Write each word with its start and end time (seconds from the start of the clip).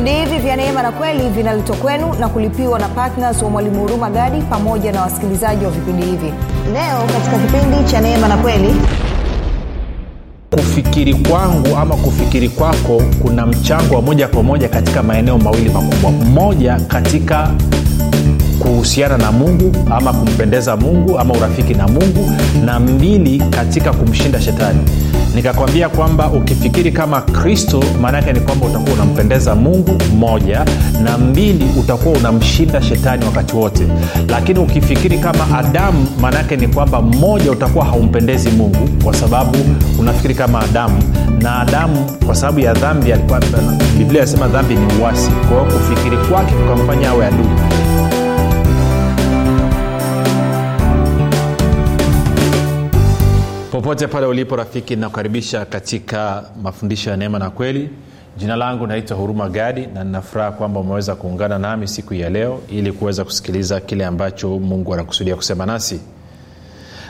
vipindi 0.00 0.20
hivi 0.20 0.38
vya 0.38 0.56
neema 0.56 0.82
na 0.82 0.92
kweli 0.92 1.28
vinaletwa 1.28 1.76
kwenu 1.76 2.14
na 2.20 2.28
kulipiwa 2.28 2.78
na 2.78 2.88
ptns 2.88 3.42
wa 3.42 3.50
mwalimu 3.50 3.80
huruma 3.80 4.10
gadi 4.10 4.42
pamoja 4.42 4.92
na 4.92 5.02
wasikilizaji 5.02 5.64
wa 5.64 5.70
vipindi 5.70 6.02
hivi. 6.06 6.32
Leo 6.72 6.98
katika 7.12 7.38
kipindi 7.38 7.90
cha 7.90 8.00
neema 8.00 8.28
na 8.28 8.36
kweli 8.36 8.74
kufikiri 10.50 11.14
kwangu 11.14 11.76
ama 11.76 11.96
kufikiri 11.96 12.48
kwako 12.48 13.02
kuna 13.22 13.46
mchango 13.46 13.94
wa 13.94 14.02
moja 14.02 14.28
kwa 14.28 14.42
moja 14.42 14.68
katika 14.68 15.02
maeneo 15.02 15.38
mawili 15.38 15.70
makubwa. 15.70 16.10
Moja 16.10 16.80
katika 16.88 17.50
kuhusiana 18.60 19.18
na 19.18 19.32
mungu 19.32 19.72
ama 19.90 20.12
kumpendeza 20.12 20.76
mungu 20.76 21.18
ama 21.18 21.34
urafiki 21.34 21.74
na 21.74 21.88
mungu 21.88 22.30
na 22.64 22.80
mbili 22.80 23.38
katika 23.50 23.92
kumshinda 23.92 24.40
shetani. 24.40 24.78
Nikakwambia 25.34 25.88
kwamba 25.88 26.28
ukifikiri 26.30 26.92
kama 26.92 27.20
kristo 27.20 27.84
maanaake 28.00 28.32
ni 28.32 28.40
kwamba 28.40 28.66
utakuwa 28.66 28.92
unampendeza 28.94 29.54
mungu 29.54 29.92
moja 30.18 30.64
na 31.04 31.18
mbili 31.18 31.66
utakuwa 31.80 32.18
unamshinda 32.18 32.82
shetani 32.82 33.24
wakati 33.24 33.56
wote. 33.56 33.86
Lakini 34.28 34.58
ukifikiri 34.58 35.18
kama 35.18 35.58
adamu 35.58 36.06
maanaake 36.20 36.56
ni 36.56 36.68
kwamba 36.68 37.02
mmoja 37.02 37.52
utakuwa 37.52 37.84
haumpendezi 37.84 38.50
mungu 38.50 38.88
kwa 39.04 39.14
sababu 39.14 39.58
unafikiri 39.98 40.34
kama 40.34 40.60
adamu. 40.60 41.02
Na 41.42 41.60
adamu 41.60 42.06
kwa 42.26 42.34
sababu 42.34 42.60
ya 42.60 42.72
dhambi 42.74 43.12
alikuwa 43.12 43.40
biblia 43.98 44.22
inasema 44.22 44.48
dhambi 44.48 44.74
ni 44.74 44.94
uwasi 45.00 45.30
kwa 45.30 45.48
hiyo 45.60 45.78
kufikiri 45.78 46.16
kwake 46.16 46.52
kukamfanya 46.54 47.10
awe 47.10 47.26
adui 47.26 47.46
popote 53.70 54.06
pale 54.06 54.26
ulipo 54.26 54.56
rafiki 54.56 54.96
nakukaribisha 54.96 55.64
katika 55.64 56.44
mafundisho 56.62 57.10
ya 57.10 57.16
neema 57.16 57.38
na 57.38 57.50
kweli. 57.50 57.90
Jina 58.36 58.56
langu 58.56 58.86
naitwa 58.86 59.16
huruma 59.16 59.48
gadi 59.48 59.86
na 59.86 60.04
ninafuraha 60.04 60.52
kwamba 60.52 60.80
umeweza 60.80 61.14
kuungana 61.14 61.58
nami 61.58 61.88
siku 61.88 62.14
ya 62.14 62.30
leo 62.30 62.60
ili 62.70 62.92
kuweza 62.92 63.24
kusikiliza 63.24 63.80
kile 63.80 64.06
ambacho 64.06 64.48
mungu 64.58 64.94
anakusudia 64.94 65.36
kusema 65.36 65.66
nasi. 65.66 66.00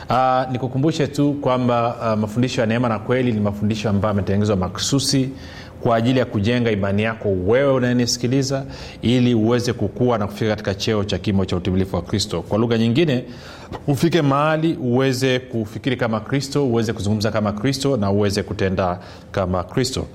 Uh, 0.09 0.51
nikukumbushe 0.51 1.07
tu 1.07 1.33
kwamba 1.33 1.95
uh, 2.13 2.19
mafundisho 2.19 2.61
ya 2.61 2.67
neema 2.67 2.89
na 2.89 2.99
kweli 2.99 3.31
ni 3.31 3.39
mafundisho 3.39 3.89
ambayo 3.89 4.11
ametengenezwa 4.11 4.55
maksusi 4.55 5.29
kwa 5.81 5.95
ajili 5.95 6.19
ya 6.19 6.25
kujenga 6.25 6.71
imani 6.71 7.03
yako 7.03 7.29
wewe 7.47 7.73
unayenisikiliza 7.73 8.65
ili 9.01 9.33
uweze 9.33 9.73
kukua 9.73 10.17
na 10.17 10.27
kufika 10.27 10.49
katika 10.49 10.75
cheo 10.75 11.03
cha 11.03 11.17
kimo 11.17 11.45
cha 11.45 11.55
utimilifu 11.57 11.95
wa 11.95 12.01
kristo. 12.01 12.41
Kwa 12.41 12.57
lugha 12.57 12.77
nyingine 12.77 13.23
ufike 13.87 14.21
mahali 14.21 14.73
uweze 14.81 15.39
kufikiri 15.39 15.97
kama 15.97 16.19
kristo 16.19 16.67
uweze 16.67 16.93
kuzungumza 16.93 17.31
kama 17.31 17.51
kristo 17.53 17.97
na 17.97 18.11
uweze 18.11 18.43
kutenda 18.43 18.99
kama 19.31 19.63
kristo. 19.63 20.05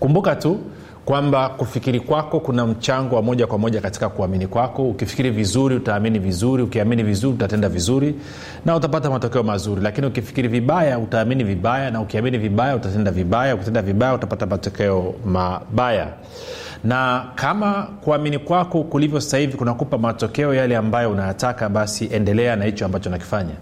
Kumbuka 0.00 0.36
tu 0.36 0.58
kwamba 1.04 1.48
kufikiri 1.48 2.00
kwako 2.00 2.40
kuna 2.40 2.66
mchango 2.66 3.16
wa 3.16 3.22
moja 3.22 3.46
kwa 3.46 3.58
moja 3.58 3.80
katika 3.80 4.08
kuamini 4.08 4.46
kwako. 4.46 4.88
Ukifikiri 4.88 5.30
vizuri 5.30 5.76
utaamini 5.76 6.18
vizuri. 6.18 6.62
Ukiamini 6.62 7.02
vizuri 7.02 7.34
utatenda 7.34 7.68
vizuri 7.68 8.14
na 8.64 8.76
utapata 8.76 9.10
matokeo 9.10 9.42
mazuri. 9.42 9.80
Lakini 9.82 10.06
ukifikiri 10.06 10.48
vibaya 10.48 10.98
utaamini 10.98 11.44
vibaya 11.44 11.90
na 11.90 12.00
ukiamini 12.00 12.38
vibaya 12.38 12.76
utatenda 12.76 13.10
vibaya. 13.10 13.54
Ukitenda 13.54 13.82
vibaya 13.82 14.14
utapata 14.14 14.46
matokeo 14.46 15.14
mabaya 15.26 16.08
na 16.84 17.24
kama 17.34 17.88
kuamini 18.00 18.38
kwako 18.38 18.82
kulivyo 18.82 19.20
sasa 19.20 19.38
hivi 19.38 19.56
kunakupa 19.56 19.98
matokeo 19.98 20.54
yale 20.54 20.76
ambayo 20.76 21.10
unayataka 21.10 21.68
basi 21.68 22.08
endelea 22.12 22.56
na 22.56 22.64
hicho 22.64 22.84
ambacho 22.84 23.10
nakifanya 23.10 23.54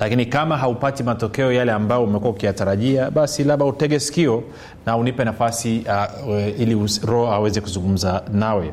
lakini 0.00 0.26
kama 0.26 0.56
haupati 0.56 1.02
matokeo 1.02 1.52
yale 1.52 1.72
ambayo 1.72 2.04
umekuwa 2.04 2.30
ukiyatarajia 2.30 3.10
basi 3.10 3.44
labda 3.44 3.64
utege 3.64 4.00
sikio 4.00 4.42
na 4.86 4.96
unipe 4.96 5.24
nafasi 5.24 5.84
uh, 6.28 6.60
ili 6.60 6.78
roho 7.06 7.32
aweze 7.32 7.60
kuzungumza 7.60 8.22
nawe. 8.32 8.72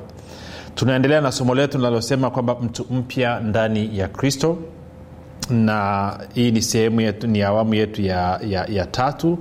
Tunaendelea 0.75 1.21
na 1.21 1.31
somo 1.31 1.55
letu 1.55 1.77
linalosema 1.77 2.29
kwamba 2.29 2.55
mtu 2.61 2.85
mpya 2.91 3.39
ndani 3.39 3.97
ya 3.97 4.07
kristo. 4.07 4.57
Na 5.49 6.13
hii 6.33 6.51
ni 6.51 6.61
sehemu 6.61 7.01
yetu 7.01 7.27
ni 7.27 7.41
awamu 7.41 7.73
yetu 7.73 8.01
ya, 8.01 8.39
ya, 8.47 8.65
ya 8.69 8.85
tatu. 8.85 9.37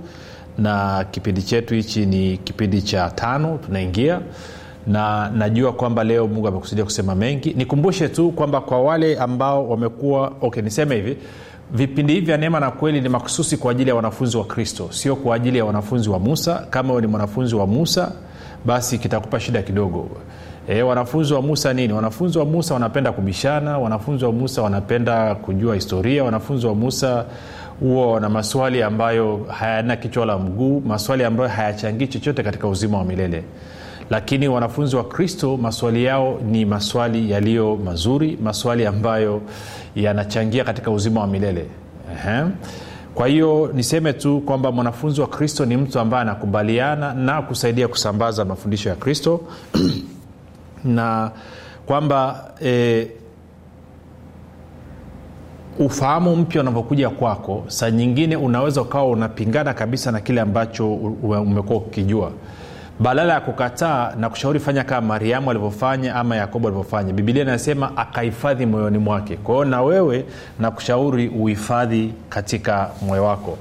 Na 0.59 1.05
kipindi 1.11 1.43
chetu 1.43 1.75
hichi 1.75 2.07
ni 2.07 2.37
kipindi 2.39 2.83
cha 2.83 3.11
tano. 3.11 3.59
Tunaingia 3.67 4.21
na 4.87 5.31
najua 5.31 5.73
kwamba 5.73 6.05
leo 6.05 6.27
mungu 6.29 6.49
amekusudia 6.49 6.85
kusema 6.85 7.15
mengi. 7.15 7.55
Nikumbushe 7.55 8.09
tu 8.09 8.31
kwamba 8.31 8.61
kwa 8.61 8.83
wale 8.83 9.19
ambao 9.19 9.69
wamekuwa 9.69 10.33
okay 10.41 10.63
niseme 10.63 10.95
hivi 10.97 11.17
vipindi 11.73 12.13
hivi 12.13 12.27
vya 12.27 12.37
neema 12.37 12.61
na 12.61 12.71
kweli 12.71 13.01
ni 13.01 13.09
makususi 13.09 13.57
kwa 13.57 13.71
ajili 13.71 13.89
ya 13.91 13.97
wanafunzi 13.97 14.37
wa 14.37 14.45
kristo 14.45 14.89
sio 14.91 15.17
kwa 15.17 15.37
ajili 15.37 15.59
ya 15.59 15.65
wanafunzi 15.65 16.11
wa 16.11 16.19
musa. 16.19 16.67
Kama 16.71 17.01
ni 17.01 17.07
mwanafunzi 17.07 17.55
wa 17.55 17.67
musa 17.67 18.13
basi 18.65 18.99
kitakupa 18.99 19.41
shida 19.41 19.63
kidogo. 19.63 20.09
E, 20.69 20.83
wanafunzi 20.83 21.35
wa 21.35 21.43
musa 21.43 21.73
nini? 21.73 21.93
Wanafunzi 21.93 22.39
wa 22.39 22.45
musa 22.45 22.75
wanapenda 22.75 23.13
kubishana 23.13 23.79
wanafunzi 23.79 24.25
wa 24.25 24.33
musa 24.33 24.63
wanapenda 24.63 25.35
kujua 25.35 25.75
historia 25.75 26.25
wanafunzi 26.25 26.67
wa 26.67 26.75
musa 26.75 27.25
huwa 27.81 28.13
wana 28.13 28.29
maswali 28.29 28.83
ambayo 28.83 29.47
hayana 29.49 29.97
kichwa 29.97 30.27
la 30.27 30.39
mguu 30.39 30.81
maswali 30.81 31.25
ambayo 31.25 31.49
hayachangii 31.49 32.07
chochote 32.07 32.43
katika 32.43 32.69
uzima 32.69 32.99
wa 32.99 33.05
milele 33.05 33.45
lakini 34.11 34.49
wanafunzi 34.49 34.97
wa 34.97 35.05
kristo 35.05 35.57
maswali 35.57 36.05
yao 36.05 36.41
ni 36.51 36.65
maswali 36.65 37.31
yaliyo 37.31 37.77
mazuri 37.77 38.39
maswali 38.43 38.87
ambayo 38.87 39.43
yanachangia 39.97 40.65
katika 40.65 40.91
uzima 40.91 41.21
wa 41.21 41.27
milele. 41.27 41.67
Ehe. 42.13 42.45
kwa 43.15 43.27
hiyo 43.29 43.71
niseme 43.75 44.13
tu 44.13 44.41
kwamba 44.41 44.73
mwanafunzi 44.73 45.21
wa 45.21 45.27
kristo 45.27 45.65
ni 45.65 45.77
mtu 45.77 46.01
ambaye 46.01 46.23
anakubaliana 46.23 47.15
na 47.15 47.43
kusaidia 47.43 47.89
kusambaza 47.89 48.45
mafundisho 48.45 48.89
ya 48.89 48.95
kristo. 48.95 49.41
Na 50.85 51.31
kwamba 51.87 52.51
e, 52.65 53.09
ufahamu 55.79 56.37
mpya 56.37 56.61
unavyokuja 56.61 57.11
kwako 57.11 57.65
saa 57.67 57.91
nyingine 57.91 58.37
unaweza 58.37 58.83
ukawa 58.83 59.09
unapingana 59.11 59.75
kabisa 59.75 60.13
na 60.13 60.21
kile 60.21 60.41
ambacho 60.41 60.95
umekuwa 60.95 61.79
ukikijua 61.79 62.33
badala 63.01 63.33
ya 63.35 63.41
kukataa 63.41 64.15
na 64.21 64.31
kushauri 64.31 64.61
fanya 64.61 64.85
kama 64.85 65.07
mariamu 65.07 65.51
alivyofanya 65.51 66.15
ama 66.15 66.37
yakobo 66.37 66.69
alivyofanya 66.69 67.13
bibilia 67.13 67.43
inasema 67.43 67.97
akahifadhi 67.97 68.67
moyoni 68.67 68.99
mwake. 68.99 69.37
Kwa 69.37 69.55
hiyo 69.55 69.65
na 69.65 69.83
wewe 69.83 70.25
na 70.59 70.71
kushauri 70.71 71.29
uhifadhi 71.29 72.13
katika 72.29 72.91
moyo 73.07 73.25
wako. 73.25 73.59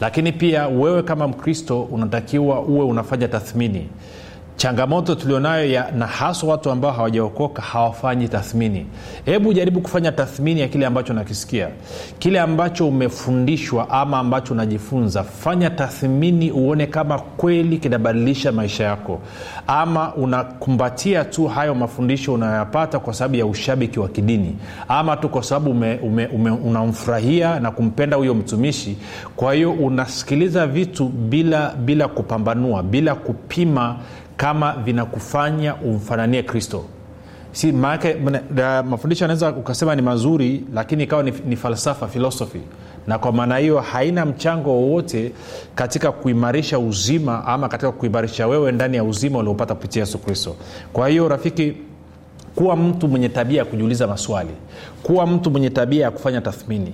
Lakini 0.00 0.32
pia 0.32 0.68
wewe 0.68 1.02
kama 1.02 1.28
mkristo 1.28 1.82
unatakiwa 1.82 2.60
uwe 2.60 2.84
unafanya 2.84 3.28
tathmini 3.28 3.88
changamoto 4.60 5.14
tulionayo 5.14 5.70
ya 5.70 5.90
na 5.90 6.06
haswa 6.06 6.48
watu 6.50 6.70
ambao 6.70 6.92
hawajaokoka 6.92 7.62
hawafanyi 7.62 8.28
tathmini. 8.28 8.86
Hebu 9.24 9.52
jaribu 9.52 9.80
kufanya 9.80 10.12
tathmini 10.12 10.60
ya 10.60 10.68
kile 10.68 10.86
ambacho 10.86 11.12
nakisikia 11.12 11.68
kile 12.18 12.40
ambacho 12.40 12.88
umefundishwa 12.88 13.90
ama 13.90 14.18
ambacho 14.18 14.54
unajifunza 14.54 15.24
fanya 15.24 15.70
tathmini 15.70 16.50
uone 16.50 16.86
kama 16.86 17.18
kweli 17.18 17.78
kinabadilisha 17.78 18.52
maisha 18.52 18.84
yako. 18.84 19.20
Ama 19.66 20.14
unakumbatia 20.14 21.24
tu 21.24 21.46
hayo 21.46 21.74
mafundisho 21.74 22.32
unayoyapata 22.34 22.98
kwa 22.98 23.14
sababu 23.14 23.36
ya 23.36 23.46
ushabiki 23.46 24.00
wa 24.00 24.08
kidini. 24.08 24.56
Ama 24.88 25.16
tu 25.16 25.28
kwa 25.28 25.42
sababu 25.42 25.84
unamfurahia 26.64 27.60
na 27.60 27.70
kumpenda 27.70 28.16
huyo 28.16 28.34
mtumishi. 28.34 28.96
Kwa 29.36 29.54
hiyo 29.54 29.72
unasikiliza 29.72 30.66
vitu 30.66 31.04
bila 31.08 31.70
bila 31.74 32.08
kupambanua 32.08 32.82
bila 32.82 33.14
kupima 33.14 33.96
kama 34.40 34.72
vinakufanya 34.72 35.74
umfananie 35.74 36.42
kristo. 36.42 36.84
Si 37.52 37.72
maanake 37.72 38.16
mafundisho 38.84 39.24
anaweza 39.24 39.50
ukasema 39.50 39.94
ni 39.94 40.02
mazuri 40.02 40.64
lakini 40.74 41.02
ikawa 41.02 41.22
ni, 41.22 41.32
ni 41.46 41.56
falsafa 41.56 42.08
filosofi 42.08 42.60
na 43.06 43.18
kwa 43.18 43.32
maana 43.32 43.56
hiyo 43.56 43.80
haina 43.80 44.26
mchango 44.26 44.70
wowote 44.70 45.32
katika 45.74 46.12
kuimarisha 46.12 46.78
uzima 46.78 47.44
ama 47.46 47.68
katika 47.68 47.92
kuimarisha 47.92 48.46
wewe 48.46 48.72
ndani 48.72 48.96
ya 48.96 49.04
uzima 49.04 49.38
uliopata 49.38 49.74
kupitia 49.74 50.02
yesu 50.02 50.18
kristo. 50.18 50.56
Kwa 50.92 51.08
hiyo 51.08 51.28
rafiki 51.28 51.74
kuwa 52.54 52.76
mtu 52.76 53.08
mwenye 53.08 53.28
tabia 53.28 53.58
ya 53.58 53.64
kujiuliza 53.64 54.06
maswali. 54.06 54.50
Kuwa 55.02 55.26
mtu 55.26 55.50
mwenye 55.50 55.70
tabia 55.70 56.02
ya 56.04 56.10
kufanya 56.10 56.40
tathmini 56.40 56.92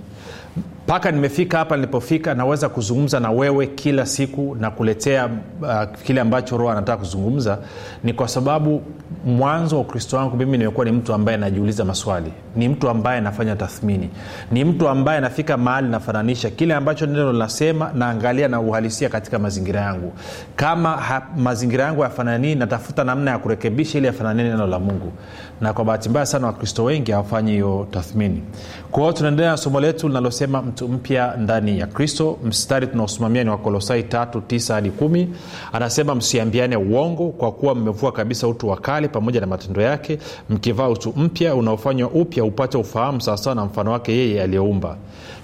mpaka 0.87 1.11
nimefika 1.11 1.59
hapa 1.59 1.77
nilipofika 1.77 2.35
naweza 2.35 2.69
kuzungumza 2.69 3.21
na 3.21 3.31
wewe 3.31 3.67
kila 3.67 4.07
siku 4.07 4.57
na 4.61 4.71
kuletea 4.71 5.27
uh, 5.63 6.01
kile 6.03 6.21
ambacho 6.21 6.57
roho 6.57 6.71
anataka 6.71 6.99
kuzungumza. 6.99 7.59
Ni 8.05 8.13
kwa 8.13 8.29
sababu 8.29 8.83
mwanzo 9.27 9.77
wa 9.77 9.83
ukristo 9.83 10.17
wangu 10.17 10.37
mimi 10.37 10.59
nimekuwa 10.59 10.87
ni 10.87 10.93
mtu 10.93 11.15
ambaye 11.15 11.39
najiuliza 11.39 11.85
maswali. 11.85 12.33
Ni 12.57 12.69
mtu 12.69 12.89
ambaye 12.89 13.19
anafanya 13.19 13.57
tathmini. 13.57 14.11
Ni 14.53 14.65
mtu 14.65 14.89
ambaye 14.89 15.19
anafika 15.19 15.57
mahali 15.57 15.89
nafananisha 15.89 16.51
kile 16.51 16.75
ambacho 16.75 17.07
neno 17.07 17.33
linasema 17.33 17.91
naangalia 17.95 18.49
na 18.49 18.61
uhalisia 18.61 19.09
katika 19.09 19.39
mazingira 19.39 19.81
yangu. 19.81 20.13
Kama 20.57 20.91
ha, 20.97 21.23
mazingira 21.37 21.85
yangu 21.85 22.03
yafananii 22.03 22.55
natafuta 22.55 23.05
namna 23.05 23.31
ya 23.31 23.39
kurekebisha 23.39 23.99
ili 23.99 24.07
yafananie 24.07 24.45
neno 24.45 24.67
la 24.67 24.79
mungu. 24.79 25.13
Na 25.61 25.73
kwa 25.73 25.85
bahati 25.85 26.09
mbaya 26.09 26.27
sana 26.27 26.47
wakristo 26.47 26.85
wengi 26.85 27.13
hawafanyi 27.13 27.53
hiyo 27.53 27.89
tathmini. 27.91 28.43
Kwa 28.91 29.03
hiyo 29.03 29.13
tunaendelea 29.13 29.51
na 29.51 29.57
somo 29.57 29.81
letu 29.81 30.09
linalosema 30.09 30.63
mtu 30.77 30.89
mpya 30.89 31.37
ndani 31.39 31.79
ya 31.79 31.87
kristo. 31.87 32.39
Mstari 32.45 32.87
tunaosimamia 32.87 33.45
ni 33.45 33.51
wakolosai 33.51 34.03
tatu 34.03 34.41
tisa 34.41 34.75
hadi 34.75 34.89
1 35.01 35.27
anasema 35.73 36.15
msiambiane 36.15 36.77
uongo 36.77 37.29
kwa 37.29 37.53
kuwa 37.53 37.75
mmevua 37.75 38.13
kabisa 38.13 38.49
utu 38.49 38.69
wa 38.69 38.77
kale 38.77 39.09
pamoja 39.09 39.41
na 39.41 39.47
matendo 39.47 39.83
yake. 39.83 40.19
Mkivaa 40.51 40.89
utu 40.89 41.13
mpya 41.17 41.55
unaofanywa 41.55 42.11
upya 42.11 42.45
upate 42.45 42.79
ufahamu 42.79 43.21
sawasawa 43.21 43.57
na 43.57 43.65
mfano 43.65 43.93
wake 43.93 44.13
yeye 44.13 44.43
aliyeumba. 44.43 44.97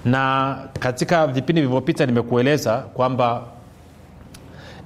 Na 0.05 0.55
katika 0.79 1.27
vipindi 1.27 1.61
vilivyopita 1.61 2.05
nimekueleza 2.05 2.77
kwamba 2.77 3.41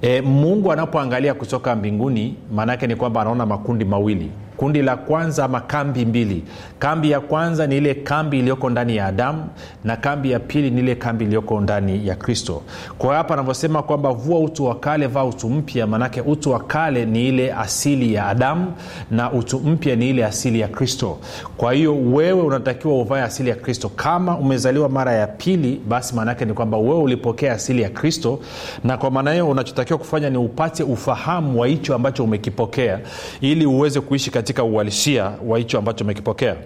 e, 0.02 0.20
mungu 0.20 0.72
anapoangalia 0.72 1.34
kutoka 1.34 1.76
mbinguni 1.76 2.34
maanaake 2.54 2.86
ni 2.86 2.96
kwamba 2.96 3.20
anaona 3.20 3.46
makundi 3.46 3.84
mawili 3.84 4.30
kundi 4.58 4.82
la 4.82 4.96
kwanza 4.96 5.44
ama 5.44 5.60
kambi 5.60 6.04
mbili. 6.06 6.44
Kambi 6.78 7.10
ya 7.10 7.20
kwanza 7.20 7.66
ni 7.66 7.76
ile 7.76 7.94
kambi 7.94 8.38
iliyoko 8.38 8.70
ndani 8.70 8.96
ya 8.96 9.06
adamu 9.06 9.44
na 9.84 9.96
kambi 9.96 10.30
ya 10.30 10.40
pili 10.40 10.70
ni 10.70 10.80
ile 10.80 10.94
kambi 10.94 11.24
iliyoko 11.24 11.60
ndani 11.60 12.06
ya 12.08 12.14
kristo. 12.14 12.62
Kwa 12.98 13.14
hapa 13.16 13.34
anavyosema 13.34 13.82
kwamba 13.82 14.12
vua 14.12 14.38
utu 14.40 14.64
wa 14.64 14.74
kale 14.74 15.06
vaa 15.06 15.24
utu 15.24 15.48
mpya 15.50 15.86
maanake 15.86 16.20
utu 16.20 16.50
wa 16.50 16.60
kale 16.60 17.06
ni 17.06 17.28
ile 17.28 17.52
asili 17.52 18.14
ya 18.14 18.26
adamu 18.26 18.72
na 19.10 19.32
utu 19.32 19.60
mpya 19.60 19.96
ni 19.96 20.10
ile 20.10 20.24
asili 20.24 20.60
ya 20.60 20.68
kristo. 20.68 21.18
Kwa 21.56 21.72
hiyo 21.72 21.96
wewe 21.96 22.42
unatakiwa 22.42 22.94
uvae 22.94 23.22
asili 23.22 23.50
ya 23.50 23.56
kristo. 23.56 23.88
Kama 23.96 24.38
umezaliwa 24.38 24.88
mara 24.88 25.12
ya 25.12 25.26
pili 25.26 25.80
basi 25.88 26.14
maanaake 26.14 26.44
ni 26.44 26.52
kwamba 26.54 26.78
wewe 26.78 26.94
ulipokea 27.02 27.52
asili 27.52 27.82
ya 27.82 27.88
kristo 27.88 28.38
na 28.84 28.96
kwa 28.96 29.10
maana 29.10 29.32
hiyo 29.32 29.48
unachotakiwa 29.48 29.98
kufanya 29.98 30.30
ni 30.30 30.36
upate 30.38 30.82
ufahamu 30.82 31.60
wa 31.60 31.66
hicho 31.66 31.94
ambacho 31.94 32.24
umekipokea 32.24 33.00
ili 33.40 33.66
uweze 33.66 34.00
kuishi 34.00 34.30
uhalisia 34.64 35.32
wa 35.46 35.58
hicho 35.58 35.78
ambacho 35.78 36.04
umekipokea 36.04 36.56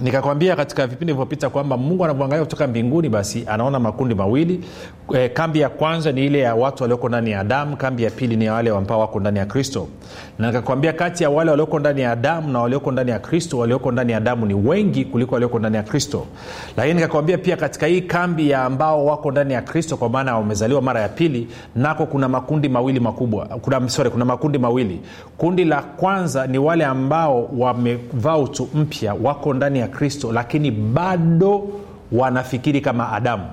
nikakwambia 0.00 0.56
katika 0.56 0.82
vipindi 0.86 1.04
vilivyopita 1.12 1.50
kwamba 1.50 1.76
mungu 1.76 2.04
anavyoangalia 2.04 2.44
kutoka 2.44 2.66
mbinguni 2.66 3.08
basi 3.08 3.44
anaona 3.46 3.78
makundi 3.80 4.14
mawili. 4.14 4.60
E, 5.14 5.28
kambi 5.28 5.60
ya 5.60 5.68
kwanza 5.68 6.12
ni 6.12 6.26
ile 6.26 6.38
ya 6.38 6.54
watu 6.54 6.82
walioko 6.82 7.08
ndani 7.08 7.30
ya 7.30 7.40
adamu 7.40 7.76
kambi 7.76 8.02
ya 8.02 8.10
pili 8.10 8.36
ni 8.36 8.48
wale 8.50 8.70
ambao 8.70 9.00
wako 9.00 9.20
ndani 9.20 9.38
ya 9.38 9.46
kristo. 9.46 9.88
Na 10.38 10.46
nikakwambia 10.46 10.92
kati 10.92 11.22
ya 11.22 11.30
wale 11.30 11.50
walioko 11.50 11.78
ndani 11.78 12.00
ya 12.00 12.12
adamu 12.12 12.52
na 12.52 12.60
walioko 12.60 12.92
ndani 12.92 13.10
ya 13.10 13.18
kristo 13.18 13.58
walioko 13.58 13.92
ndani 13.92 14.12
ya 14.12 14.18
adamu 14.18 14.46
ni 14.46 14.54
wengi 14.54 15.04
kuliko 15.04 15.34
walioko 15.34 15.58
ndani 15.58 15.76
ya 15.76 15.82
kristo. 15.82 16.26
Lakini 16.76 16.94
nikakwambia 16.94 17.38
pia 17.38 17.56
katika 17.56 17.86
hii 17.86 18.00
kambi 18.00 18.50
ya 18.50 18.64
ambao 18.64 19.06
wako 19.06 19.30
ndani 19.30 19.52
ya 19.54 19.62
kristo 19.62 19.96
kwa 19.96 20.08
maana 20.08 20.36
wamezaliwa 20.36 20.82
mara 20.82 21.00
ya 21.00 21.08
pili 21.08 21.48
nako 21.76 22.06
kuna 22.06 22.28
makundi 22.28 22.68
mawili 22.68 23.00
makubwa. 23.00 23.46
Kuna, 23.46 23.88
sorry, 23.88 24.10
kuna 24.10 24.24
makundi 24.24 24.58
mawili. 24.58 25.00
Kundi 25.38 25.64
la 25.64 25.82
kwanza 25.82 26.46
ni 26.46 26.58
wale 26.58 26.84
ambao 26.84 27.50
wamevaa 27.58 28.36
utu 28.36 28.68
mpya 28.74 29.14
wako 29.22 29.54
ndani 29.54 29.78
ya 29.78 29.87
kristo 29.88 30.32
lakini 30.32 30.70
bado 30.70 31.68
wanafikiri 32.12 32.80
kama 32.80 33.12
adamu. 33.12 33.44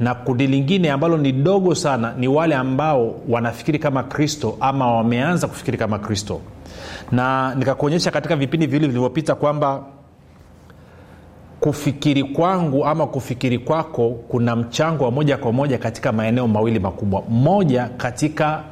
Na 0.00 0.14
kundi 0.14 0.46
lingine 0.46 0.90
ambalo 0.90 1.16
ni 1.16 1.32
dogo 1.32 1.74
sana 1.74 2.14
ni 2.18 2.28
wale 2.28 2.54
ambao 2.54 3.14
wanafikiri 3.28 3.78
kama 3.78 4.02
kristo 4.02 4.56
ama 4.60 4.94
wameanza 4.96 5.46
kufikiri 5.46 5.78
kama 5.78 5.98
kristo. 5.98 6.40
Na 7.12 7.54
nikakuonyesha 7.54 8.10
katika 8.10 8.36
vipindi 8.36 8.66
viwili 8.66 8.86
vilivyopita 8.86 9.34
kwamba 9.34 9.82
kufikiri 11.60 12.24
kwangu 12.24 12.84
ama 12.86 13.06
kufikiri 13.06 13.58
kwako 13.58 14.10
kuna 14.28 14.56
mchango 14.56 15.04
wa 15.04 15.10
moja 15.10 15.36
kwa 15.36 15.52
moja 15.52 15.78
katika 15.78 16.12
maeneo 16.12 16.48
mawili 16.48 16.78
makubwa. 16.78 17.22
Moja 17.28 17.88
katika 17.96 18.62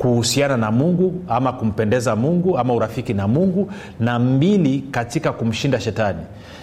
kuhusiana 0.00 0.56
na 0.56 0.70
mungu 0.70 1.22
ama 1.28 1.52
kumpendeza 1.52 2.16
mungu 2.16 2.58
ama 2.58 2.74
urafiki 2.74 3.14
na 3.14 3.28
mungu 3.28 3.70
na 4.00 4.18
mbili 4.18 4.78
katika 4.90 5.32
kumshinda 5.32 5.80
shetani 5.80 6.18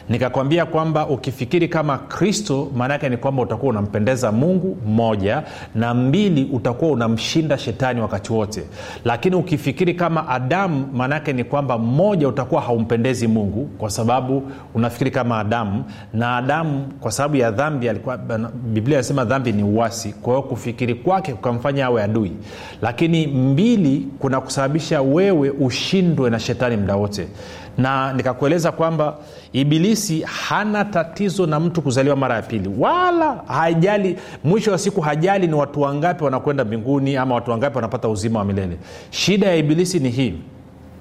nikakwambia 0.09 0.65
kwamba 0.65 1.07
ukifikiri 1.07 1.67
kama 1.67 1.97
kristo 1.97 2.71
maanaake 2.75 3.09
ni 3.09 3.17
kwamba 3.17 3.41
utakuwa 3.43 3.69
unampendeza 3.69 4.31
mungu 4.31 4.77
moja 4.85 5.43
na 5.75 5.93
mbili 5.93 6.49
utakuwa 6.53 6.91
unamshinda 6.91 7.57
shetani 7.57 8.01
wakati 8.01 8.33
wote. 8.33 8.63
Lakini 9.05 9.35
ukifikiri 9.35 9.93
kama 9.93 10.27
adamu 10.29 10.89
maanaake 10.93 11.33
ni 11.33 11.43
kwamba 11.43 11.77
moja 11.77 12.27
utakuwa 12.27 12.61
haumpendezi 12.61 13.27
mungu 13.27 13.69
kwa 13.77 13.89
sababu 13.89 14.43
unafikiri 14.73 15.11
kama 15.11 15.39
adamu. 15.39 15.83
Na 16.13 16.37
adamu 16.37 16.87
kwa 16.99 17.11
sababu 17.11 17.35
ya 17.35 17.51
dhambi 17.51 17.89
biblia 18.73 18.97
inasema 18.97 19.25
dhambi 19.25 19.51
ni 19.51 19.63
uwasi 19.63 20.09
kwa 20.13 20.43
kufikiri 20.43 20.95
kwake 20.95 21.33
kukamfanya 21.33 21.85
awe 21.85 22.03
adui. 22.03 22.31
Lakini 22.81 23.27
mbili 23.27 24.07
kuna 24.19 24.41
kusababisha 24.41 25.01
wewe 25.01 25.49
ushindwe 25.49 26.29
na 26.29 26.39
shetani 26.39 26.77
muda 26.77 26.95
wote 26.95 27.27
na 27.77 28.13
nikakueleza 28.13 28.71
kwamba 28.71 29.17
ibilisi 29.53 30.21
hana 30.21 30.85
tatizo 30.85 31.45
na 31.45 31.59
mtu 31.59 31.81
kuzaliwa 31.81 32.15
mara 32.15 32.35
ya 32.35 32.41
pili. 32.41 32.69
Wala 32.77 33.43
hajali 33.47 34.17
mwisho 34.43 34.71
wa 34.71 34.77
siku 34.77 35.01
hajali 35.01 35.47
ni 35.47 35.53
watu 35.53 35.81
wangapi 35.81 36.23
wanakwenda 36.23 36.65
mbinguni 36.65 37.17
ama 37.17 37.35
watu 37.35 37.51
wangapi 37.51 37.75
wanapata 37.75 38.09
uzima 38.09 38.39
wa 38.39 38.45
milele. 38.45 38.77
Shida 39.09 39.47
ya 39.47 39.55
ibilisi 39.55 39.99
ni 39.99 40.09
hii 40.09 40.33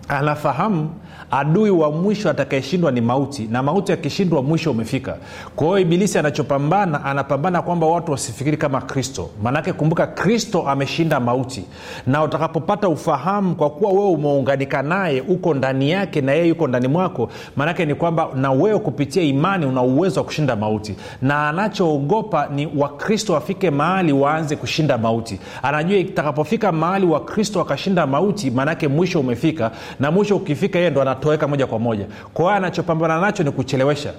anafahamu 0.08 0.90
adui 1.30 1.70
wa 1.70 1.90
mwisho 1.92 2.30
atakayeshindwa 2.30 2.90
ni 2.92 3.00
mauti 3.00 3.48
na 3.50 3.62
mauti 3.62 3.92
akishindwa 3.92 4.42
mwisho 4.42 4.70
umefika. 4.70 5.16
Kwa 5.56 5.66
hiyo 5.66 5.78
ibilisi 5.78 6.18
anachopambana 6.18 7.04
anapambana 7.04 7.62
kwamba 7.62 7.86
watu 7.86 8.12
wasifikiri 8.12 8.56
kama 8.56 8.80
kristo. 8.80 9.30
Maanake 9.42 9.72
kumbuka 9.72 10.06
kristo 10.06 10.68
ameshinda 10.68 11.20
mauti. 11.20 11.64
Na 12.06 12.22
utakapopata 12.22 12.88
ufahamu 12.88 13.54
kwa 13.54 13.70
kuwa 13.70 13.92
wewe 13.92 14.08
umeunganika 14.10 14.82
naye 14.82 15.20
uko 15.20 15.54
ndani 15.54 15.90
yake 15.90 16.20
na 16.20 16.32
yeye 16.32 16.48
yuko 16.48 16.68
ndani 16.68 16.88
mwako 16.88 17.28
maanake 17.56 17.84
ni 17.86 17.94
kwamba 17.94 18.28
na 18.34 18.52
wewe 18.52 18.78
kupitia 18.78 19.22
imani 19.22 19.66
una 19.66 19.82
uwezo 19.82 20.20
wa 20.20 20.26
kushinda 20.26 20.56
mauti. 20.56 20.94
Na 21.22 21.48
anachoogopa 21.48 22.46
ni 22.54 22.68
wakristo 22.76 23.32
wafike 23.32 23.70
mahali 23.70 24.12
waanze 24.12 24.56
kushinda 24.56 24.98
mauti. 24.98 25.40
Anajua 25.62 25.98
itakapofika 25.98 26.72
mahali 26.72 27.06
wakristo 27.06 27.58
wakashinda 27.58 28.06
mauti 28.06 28.50
maanake 28.50 28.88
mwisho 28.88 29.20
umefika 29.20 29.70
na 30.00 30.10
mwisho 30.10 30.36
ukifika 30.36 30.78
yeye 30.78 30.90
ndo 30.90 31.02
anatoweka 31.02 31.48
moja 31.48 31.66
kwa 31.66 31.78
moja. 31.78 32.06
Kwa 32.34 32.44
hiyo 32.44 32.56
anachopambana 32.56 33.20
nacho 33.20 33.42
ni 33.42 33.50
kuchelewesha. 33.50 34.12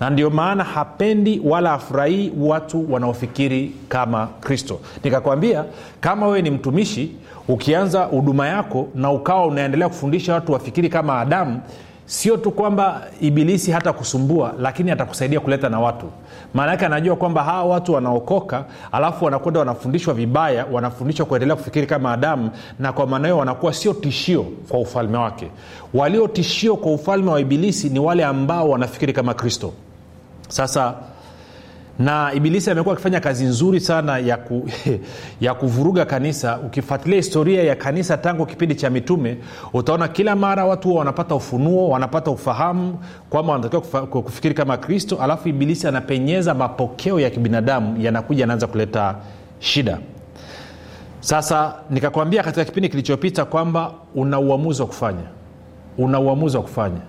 Na 0.00 0.10
ndio 0.10 0.30
maana 0.30 0.64
hapendi 0.64 1.40
wala 1.44 1.72
afurahii 1.72 2.32
watu 2.38 2.92
wanaofikiri 2.92 3.72
kama 3.88 4.26
kristo. 4.40 4.80
Nikakwambia 5.04 5.64
kama 6.00 6.26
wewe 6.26 6.42
ni 6.42 6.50
mtumishi 6.50 7.12
ukianza 7.48 8.04
huduma 8.04 8.48
yako 8.48 8.88
na 8.94 9.10
ukawa 9.10 9.46
unaendelea 9.46 9.88
kufundisha 9.88 10.34
watu 10.34 10.52
wafikiri 10.52 10.88
kama 10.88 11.20
adamu 11.20 11.60
sio 12.08 12.36
tu 12.36 12.50
kwamba 12.50 13.02
ibilisi 13.20 13.70
hata 13.70 13.92
kusumbua 13.92 14.54
lakini 14.60 14.90
atakusaidia 14.90 15.40
kuleta 15.40 15.68
na 15.68 15.80
watu. 15.80 16.06
Maana 16.54 16.70
yake 16.72 16.86
anajua 16.86 17.16
kwamba 17.16 17.44
hawa 17.44 17.64
watu 17.64 17.92
wanaokoka 17.92 18.64
alafu 18.92 19.24
wanakwenda 19.24 19.60
wanafundishwa 19.60 20.14
vibaya 20.14 20.66
wanafundishwa 20.72 21.26
kuendelea 21.26 21.56
kufikiri 21.56 21.86
kama 21.86 22.12
adamu 22.12 22.50
na 22.78 22.92
kwa 22.92 23.06
maana 23.06 23.28
hiyo 23.28 23.38
wanakuwa 23.38 23.72
sio 23.72 23.92
tishio 23.92 24.42
kwa 24.68 24.80
ufalme 24.80 25.18
wake. 25.18 25.50
Walio 25.94 26.28
tishio 26.28 26.76
kwa 26.76 26.92
ufalme 26.92 27.30
wa 27.30 27.40
ibilisi 27.40 27.88
ni 27.88 27.98
wale 27.98 28.24
ambao 28.24 28.70
wanafikiri 28.70 29.12
kama 29.12 29.34
kristo. 29.34 29.72
Sasa 30.48 30.94
na 31.98 32.32
ibilisi 32.34 32.70
amekuwa 32.70 32.92
akifanya 32.92 33.20
kazi 33.20 33.44
nzuri 33.44 33.80
sana 33.80 34.18
ya, 34.18 34.36
ku, 34.36 34.68
ya 35.40 35.54
kuvuruga 35.54 36.04
kanisa. 36.04 36.58
Ukifuatilia 36.58 37.16
historia 37.16 37.62
ya 37.64 37.76
kanisa 37.76 38.16
tangu 38.16 38.46
kipindi 38.46 38.74
cha 38.74 38.90
mitume 38.90 39.36
utaona 39.72 40.08
kila 40.08 40.36
mara 40.36 40.64
watu 40.64 40.88
huwa 40.88 40.98
wanapata 40.98 41.34
ufunuo 41.34 41.88
wanapata 41.88 42.30
ufahamu 42.30 42.98
kwamba 43.30 43.52
wanatakiwa 43.52 44.06
kufikiri 44.06 44.54
kama 44.54 44.76
kristo 44.76 45.18
alafu 45.22 45.48
ibilisi 45.48 45.86
anapenyeza 45.88 46.54
mapokeo 46.54 47.20
ya 47.20 47.30
kibinadamu 47.30 48.00
yanakuja 48.02 48.40
yanaanza 48.40 48.66
kuleta 48.66 49.14
shida. 49.58 49.98
Sasa 51.20 51.74
nikakwambia 51.90 52.42
katika 52.42 52.64
kipindi 52.64 52.88
kilichopita 52.88 53.44
kwamba 53.44 53.92
una 54.14 54.38
uamuzi 54.38 54.82
wa 54.82 54.88
kufanya. 54.88 55.24
Una 55.98 56.20
uamuzi 56.20 56.56
wa 56.56 56.62
kufanya. 56.62 57.00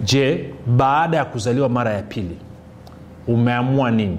Je 0.00 0.50
baada 0.66 1.16
ya 1.16 1.24
kuzaliwa 1.24 1.68
mara 1.68 1.92
ya 1.92 2.02
pili 2.02 2.36
umeamua 3.26 3.90
nini? 3.90 4.18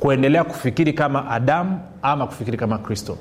Kuendelea 0.00 0.44
kufikiri 0.44 0.92
kama 0.92 1.30
adamu 1.30 1.80
ama 2.02 2.26
kufikiri 2.26 2.56
kama 2.56 2.78
kristo. 2.78 3.16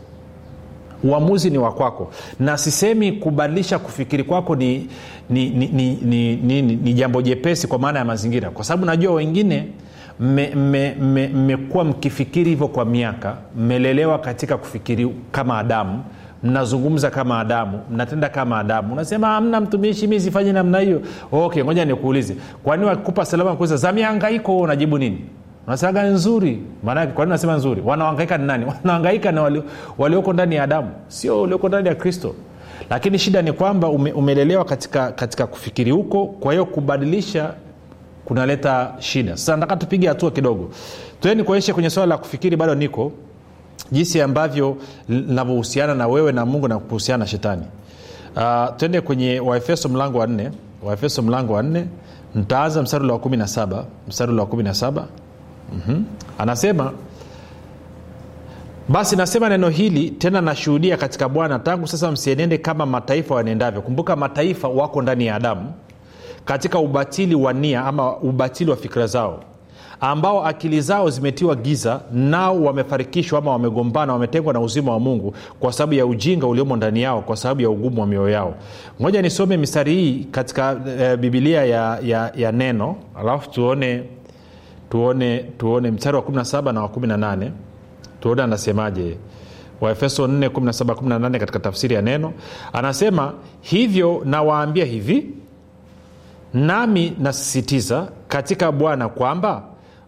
Uamuzi 1.03 1.49
ni 1.49 1.57
wakwako 1.57 2.11
na 2.39 2.57
sisemi 2.57 3.11
kubadilisha 3.11 3.79
kufikiri 3.79 4.23
kwako 4.23 4.55
ni, 4.55 4.89
ni, 5.29 5.49
ni, 5.49 5.67
ni, 5.67 5.95
ni, 5.95 6.35
ni, 6.35 6.61
ni, 6.61 6.75
ni 6.75 6.93
jambo 6.93 7.21
jepesi 7.21 7.67
kwa 7.67 7.79
maana 7.79 7.99
ya 7.99 8.05
mazingira. 8.05 8.49
Kwa 8.49 8.63
sababu 8.65 8.85
najua 8.85 9.13
wengine 9.13 9.67
mmekuwa 11.33 11.83
mkifikiri 11.83 12.49
hivyo 12.49 12.67
kwa 12.67 12.85
miaka 12.85 13.37
mmelelewa 13.57 14.19
katika 14.19 14.57
kufikiri 14.57 15.09
kama 15.31 15.57
adamu 15.57 16.03
mnazungumza 16.43 17.09
kama 17.09 17.39
adamu 17.39 17.79
mnatenda 17.91 18.29
kama 18.29 18.59
adamu. 18.59 18.93
Unasema 18.93 19.35
amna 19.37 19.61
mtumishi 19.61 20.07
mi 20.07 20.19
sifanyi 20.19 20.53
namna 20.53 20.79
hiyo. 20.79 21.01
Okay 21.31 21.63
ngoja 21.63 21.85
nikuulize. 21.85 22.35
Kwani 22.63 22.85
wakikupa 22.85 23.25
salama 23.25 23.55
kuuliza 23.55 23.77
za 23.77 23.91
mihangaiko 23.91 24.59
unajibu 24.59 24.97
nini? 24.97 25.21
Unasemaga 25.67 26.03
nzuri. 26.03 26.59
Maanake 26.83 27.11
kwanini 27.11 27.31
nasema 27.31 27.55
nzuri? 27.55 27.81
Wanaohangaika 27.85 28.37
ni 28.37 28.45
nani? 28.47 28.65
Wanahangaika 28.83 29.31
na 29.31 29.41
walioko 29.41 30.27
wali 30.27 30.33
ndani 30.33 30.55
ya 30.55 30.63
adamu 30.63 30.89
sio 31.07 31.41
walioko 31.41 31.67
ndani 31.67 31.87
ya 31.87 31.95
kristo. 31.95 32.35
Lakini 32.89 33.19
shida 33.19 33.41
ni 33.41 33.51
kwamba 33.53 33.87
ume, 33.89 34.11
umelelewa 34.11 34.65
katika, 34.65 35.11
katika 35.11 35.47
kufikiri 35.47 35.91
huko. 35.91 36.25
Kwa 36.25 36.51
hiyo 36.53 36.65
kubadilisha 36.65 37.53
kunaleta 38.25 38.93
shida. 38.99 39.31
Sasa 39.37 39.55
nataka 39.57 39.75
tupige 39.75 40.07
hatua 40.07 40.31
kidogo. 40.31 40.69
Tueni 41.19 41.43
kuonyeshe 41.43 41.73
kwenye 41.73 41.89
swala 41.89 42.09
la 42.09 42.17
kufikiri 42.17 42.55
bado 42.57 42.75
niko 42.75 43.11
jinsi 43.91 44.21
ambavyo 44.21 44.77
linavyohusiana 45.09 45.95
na 45.95 46.07
wewe 46.07 46.31
na 46.31 46.45
mungu 46.45 46.67
na 46.67 46.79
kuhusiana 46.79 47.23
na 47.23 47.27
shetani. 47.27 47.63
Uh, 48.35 48.75
twende 48.77 49.01
kwenye 49.01 49.39
waefeso 49.39 49.89
mlango 49.89 50.17
wa 50.19 50.27
nne. 50.27 50.51
Waefeso 50.83 51.21
mlango 51.21 51.53
wa 51.53 51.63
nne. 51.63 51.85
Ntaanza 52.35 52.81
mstari 52.81 53.07
wa 53.11 53.19
kumi 53.19 53.37
na 53.37 53.47
saba. 53.47 53.85
Mstari 54.07 54.33
wa 54.35 54.45
kumi 54.45 54.63
na 54.63 54.73
saba. 54.73 55.07
Mm-hmm. 55.73 56.05
anasema 56.37 56.91
basi 58.89 59.15
nasema 59.15 59.49
neno 59.49 59.69
hili 59.69 60.09
tena 60.11 60.41
nashuhudia 60.41 60.97
katika 60.97 61.29
bwana 61.29 61.59
tangu 61.59 61.87
sasa 61.87 62.11
msienende 62.11 62.57
kama 62.57 62.85
mataifa 62.85 63.35
wanendavyo 63.35 63.81
kumbuka 63.81 64.15
mataifa 64.15 64.67
wako 64.67 65.01
ndani 65.01 65.25
ya 65.25 65.35
adamu 65.35 65.73
katika 66.45 66.79
ubatili 66.79 67.35
wa 67.35 67.53
nia 67.53 67.85
ama 67.85 68.17
ubatili 68.17 68.71
wa 68.71 68.77
fikira 68.77 69.07
zao 69.07 69.43
ambao 70.01 70.45
akili 70.45 70.81
zao 70.81 71.09
zimetiwa 71.09 71.55
giza 71.55 72.01
nao 72.11 72.63
wamefarikishwa 72.63 73.39
ama 73.39 73.51
wamegombana 73.51 74.13
wametengwa 74.13 74.53
na 74.53 74.59
uzima 74.59 74.91
wa 74.91 74.99
mungu 74.99 75.35
kwa 75.59 75.73
sababu 75.73 75.93
ya 75.93 76.05
ujinga 76.05 76.47
uliomo 76.47 76.75
ndani 76.75 77.01
yao 77.01 77.21
kwa 77.21 77.35
sababu 77.35 77.61
ya 77.61 77.69
ugumu 77.69 78.01
wa 78.01 78.07
mioyo 78.07 78.29
yao. 78.29 78.55
Moja 78.99 79.21
nisome 79.21 79.57
mistari 79.57 79.93
hii 79.95 80.27
katika 80.31 80.81
e, 80.99 81.17
bibilia 81.17 81.65
ya, 81.65 81.99
ya, 82.03 82.31
ya 82.35 82.51
neno 82.51 82.95
alafu 83.19 83.49
tuone 83.51 84.03
tuone 84.89 85.37
tuone 85.57 85.91
mstari 85.91 86.17
wa 86.17 86.23
17 86.23 86.71
na 86.73 86.81
wa 86.81 86.87
18 86.87 87.49
tuone 88.19 88.41
anasemaje. 88.43 89.17
Waefeso 89.81 90.27
4 90.27 91.39
katika 91.39 91.59
tafsiri 91.59 91.95
ya 91.95 92.01
neno. 92.01 92.33
Anasema 92.73 93.33
hivyo 93.61 94.21
nawaambia 94.25 94.85
hivi 94.85 95.29
nami 96.53 97.13
nasisitiza 97.19 98.07
katika 98.27 98.71
bwana 98.71 99.09
kwamba 99.09 99.63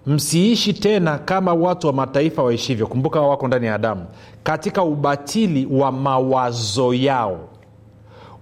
msiishi 0.08 0.74
tena 0.74 1.18
kama 1.18 1.54
watu 1.54 1.88
wa 1.88 1.94
mataifa 1.94 2.44
waishivyo. 2.44 2.88
Kumbuka 2.88 3.22
wako 3.22 3.48
ndani 3.48 3.66
ya 3.66 3.76
adamu. 3.76 4.06
Katika 4.44 4.84
ubatili 4.84 5.68
wa 5.72 5.92
mawazo 5.92 6.94
yao. 6.94 7.40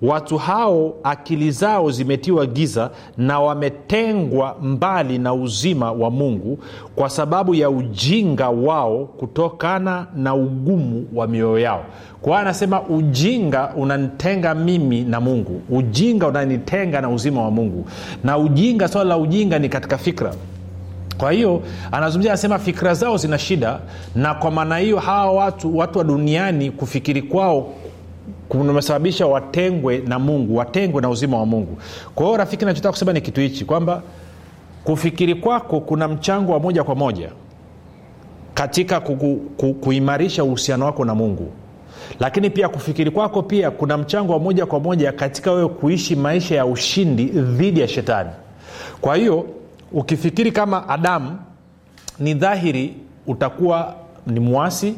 Watu 0.02 0.38
hao 0.38 0.94
akili 1.04 1.52
zao 1.52 1.92
zimetiwa 1.92 2.46
giza 2.46 2.90
na 3.18 3.40
wametengwa 3.40 4.56
mbali 4.62 5.18
na 5.18 5.34
uzima 5.34 5.92
wa 5.92 6.12
mungu 6.12 6.60
kwa 6.96 7.10
sababu 7.10 7.56
ya 7.56 7.70
ujinga 7.70 8.50
wao 8.50 9.06
kutokana 9.06 10.08
na 10.16 10.36
ugumu 10.36 11.08
wa 11.14 11.28
mioyo 11.28 11.60
yao. 11.60 11.86
Kwa 12.22 12.40
anasema 12.40 12.82
ujinga 12.82 13.74
unanitenga 13.76 14.56
mimi 14.56 15.02
na 15.02 15.22
mungu. 15.22 15.62
Ujinga 15.70 16.28
unanitenga 16.28 17.02
na 17.02 17.10
uzima 17.10 17.42
wa 17.44 17.52
mungu. 17.52 17.86
Na 18.24 18.38
ujinga 18.38 18.88
swala 18.88 19.10
la 19.10 19.18
ujinga 19.18 19.60
ni 19.60 19.70
katika 19.70 19.98
fikra 19.98 20.34
kwa 21.18 21.32
hiyo 21.32 21.62
anazungumzia 21.92 22.32
anasema 22.32 22.60
fikira 22.60 22.94
zao 22.94 23.18
zina 23.18 23.38
shida 23.38 23.80
na 24.16 24.34
kwa 24.34 24.52
maana 24.52 24.78
hiyo 24.78 25.00
hawa 25.00 25.32
watu 25.32 25.78
watu 25.78 25.98
wa 25.98 26.04
duniani 26.04 26.72
kufikiri 26.72 27.22
kwao 27.22 27.74
kumesababisha 28.50 29.28
watengwe 29.28 29.98
na 30.08 30.20
mungu 30.20 30.56
watengwe 30.56 31.02
na 31.02 31.10
uzima 31.10 31.38
wa 31.38 31.46
mungu. 31.46 31.78
Kwa 32.16 32.26
hiyo 32.26 32.38
rafiki 32.38 32.66
nachotaka 32.66 32.92
kusema 32.92 33.14
ni 33.14 33.22
kitu 33.22 33.42
hichi 33.42 33.66
kwamba 33.66 34.02
kufikiri 34.84 35.36
kwako 35.36 35.80
kuna 35.80 36.08
mchango 36.08 36.52
wa 36.52 36.60
moja 36.60 36.84
kwa 36.84 36.96
moja 36.96 37.30
katika 38.54 39.00
kuku, 39.00 39.36
ku, 39.58 39.74
kuimarisha 39.74 40.44
uhusiano 40.44 40.86
wako 40.86 41.06
na 41.06 41.16
mungu. 41.16 41.52
Lakini 42.20 42.50
pia 42.50 42.70
kufikiri 42.70 43.12
kwako 43.12 43.44
pia 43.44 43.72
kuna 43.72 43.98
mchango 43.98 44.34
wa 44.34 44.40
moja 44.40 44.66
kwa 44.66 44.80
moja 44.80 45.12
katika 45.12 45.52
wewe 45.52 45.70
kuishi 45.70 46.16
maisha 46.16 46.56
ya 46.56 46.66
ushindi 46.66 47.26
dhidi 47.26 47.80
ya 47.80 47.88
shetani. 47.88 48.30
Kwa 49.02 49.16
hiyo 49.16 49.46
ukifikiri 49.94 50.52
kama 50.52 50.90
adamu 50.90 51.38
ni 52.20 52.34
dhahiri 52.34 52.96
utakuwa 53.28 53.96
ni 54.28 54.40
mwasi 54.40 54.96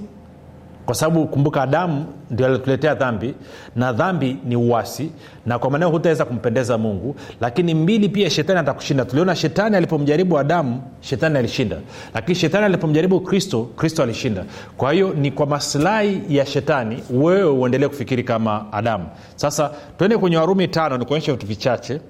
kwa 0.86 0.96
sababu 0.96 1.28
kumbuka 1.28 1.62
adamu 1.62 2.06
ndio 2.32 2.46
alituletea 2.46 2.96
dhambi 2.96 3.34
na 3.76 3.94
dhambi 3.94 4.38
ni 4.46 4.56
uwasi 4.56 5.12
na 5.46 5.60
kwa 5.60 5.72
maneo 5.72 5.90
hutaweza 5.90 6.26
kumpendeza 6.26 6.78
mungu. 6.78 7.16
Lakini 7.42 7.74
mbili 7.74 8.10
pia 8.10 8.30
shetani 8.30 8.60
atakushinda. 8.60 9.06
Tuliona 9.06 9.36
shetani 9.36 9.76
alipomjaribu 9.76 10.40
adamu 10.40 10.82
shetani 11.02 11.38
alishinda. 11.38 11.78
Lakini 12.14 12.36
shetani 12.36 12.66
alipomjaribu 12.66 13.20
kristo 13.22 13.64
kristo 13.76 14.04
alishinda. 14.04 14.46
Kwa 14.78 14.94
hiyo 14.94 15.14
ni 15.14 15.32
kwa 15.32 15.46
masilahi 15.46 16.22
ya 16.30 16.46
shetani 16.46 17.04
wewe 17.12 17.44
uendelee 17.50 17.88
kufikiri 17.88 18.24
kama 18.24 18.74
adamu 18.74 19.06
sasa 19.36 19.72
tuende 19.98 20.18
kwenye 20.18 20.38
warumi 20.38 20.68
tano 20.68 20.98
nikuonyesha 20.98 21.32
vitu 21.32 21.46
vichache 21.48 22.02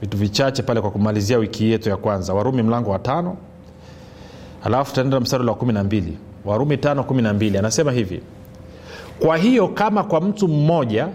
vitu 0.00 0.16
vichache 0.16 0.62
pale 0.62 0.80
kwa 0.80 0.90
kumalizia 0.90 1.38
wiki 1.38 1.70
yetu 1.70 1.88
ya 1.88 1.96
kwanza. 1.96 2.34
Warumi 2.34 2.62
mlango 2.62 2.90
wa 2.90 2.98
tano. 2.98 3.36
Alafu 4.64 4.90
tutaenda 4.90 5.20
mstari 5.20 5.46
wa 5.46 5.54
kumi 5.54 5.72
na 5.72 5.84
mbili. 5.84 6.18
Warumi 6.44 6.76
tano 6.76 7.04
kumi 7.04 7.22
na 7.22 7.32
mbili. 7.34 7.58
Anasema 7.58 7.92
hivi 7.92 8.20
kwa 9.20 9.36
hiyo 9.36 9.68
kama 9.68 10.04
kwa 10.04 10.20
mtu 10.20 10.48
mmoja 10.48 11.08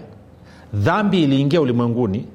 dhambi 0.74 1.22
iliingia 1.22 1.60
ulimwenguni 1.60 2.26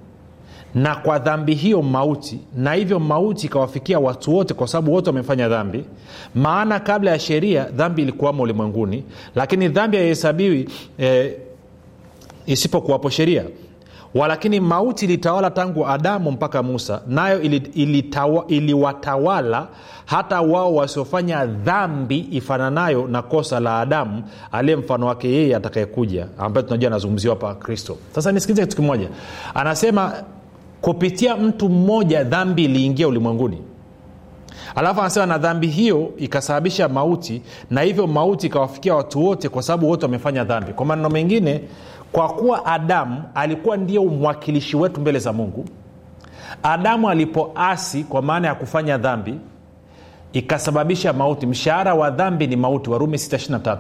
na 0.76 0.96
kwa 0.96 1.20
dhambi 1.20 1.54
hiyo 1.54 1.82
mauti 1.82 2.40
na 2.56 2.74
hivyo 2.74 3.00
mauti 3.00 3.46
ikawafikia 3.48 4.00
watu 4.00 4.36
wote 4.36 4.54
kwa 4.54 4.68
sababu 4.68 4.94
wote 4.94 5.10
wamefanya 5.10 5.50
dhambi 5.50 5.86
maana 6.36 6.80
kabla 6.80 7.12
ya 7.12 7.20
sheria 7.20 7.64
dhambi 7.64 8.02
ilikuwamo 8.02 8.44
ulimwenguni 8.44 9.04
lakini 9.36 9.68
dhambi 9.68 9.98
haihesabiwi 9.98 10.70
eh, 10.98 11.34
isipokuwapo 12.46 13.10
sheria 13.10 13.44
walakini 14.16 14.60
mauti 14.60 15.06
ilitawala 15.06 15.52
tangu 15.52 15.88
adamu 15.88 16.32
mpaka 16.32 16.64
musa 16.64 17.02
nayo 17.08 17.42
iliwatawala 18.48 19.58
ili, 19.58 19.68
ili 19.68 19.78
hata 20.06 20.42
wao 20.42 20.76
wasiofanya 20.76 21.46
dhambi 21.46 22.28
ifananayo 22.32 23.08
na 23.08 23.22
kosa 23.22 23.60
la 23.60 23.80
adamu 23.80 24.24
aliye 24.52 24.76
mfano 24.78 25.06
wake 25.08 25.30
yeye 25.32 25.56
atakayekuja 25.56 26.28
ambaye 26.38 26.64
tunajua 26.66 26.88
anazungumziwa 26.88 27.36
hapa 27.36 27.56
kristo. 27.56 27.98
Sasa 28.16 28.32
nisikilize 28.32 28.62
kitu 28.62 28.76
kimoja. 28.76 29.10
Anasema 29.54 30.14
kupitia 30.82 31.38
mtu 31.38 31.70
mmoja 31.70 32.24
dhambi 32.24 32.66
iliingia 32.66 33.08
ulimwenguni. 33.08 33.62
Alafu 34.76 35.00
anasema 35.02 35.26
na 35.26 35.38
dhambi 35.38 35.68
hiyo 35.68 36.12
ikasababisha 36.18 36.90
mauti 36.90 37.42
na 37.70 37.82
hivyo 37.82 38.08
mauti 38.08 38.48
ikawafikia 38.48 38.96
watu 38.96 39.26
wote 39.26 39.50
kwa 39.50 39.64
sababu 39.64 39.90
wote 39.90 40.06
wamefanya 40.06 40.44
dhambi. 40.44 40.74
Kwa 40.74 40.86
maneno 40.86 41.10
mengine 41.10 41.62
kwa 42.12 42.30
kuwa 42.30 42.66
adamu 42.66 43.24
alikuwa 43.36 43.78
ndio 43.78 44.06
mwakilishi 44.06 44.78
wetu 44.78 45.02
mbele 45.02 45.20
za 45.20 45.34
mungu 45.34 45.66
adamu 46.64 47.10
alipoasi 47.10 48.04
kwa 48.04 48.22
maana 48.22 48.48
ya 48.48 48.56
kufanya 48.56 48.98
dhambi 48.98 49.40
ikasababisha 50.34 51.14
mauti. 51.14 51.48
Mshahara 51.48 51.94
wa 51.94 52.10
dhambi 52.12 52.48
ni 52.48 52.56
mauti 52.56 52.90
warumi 52.90 53.18
623 53.18 53.78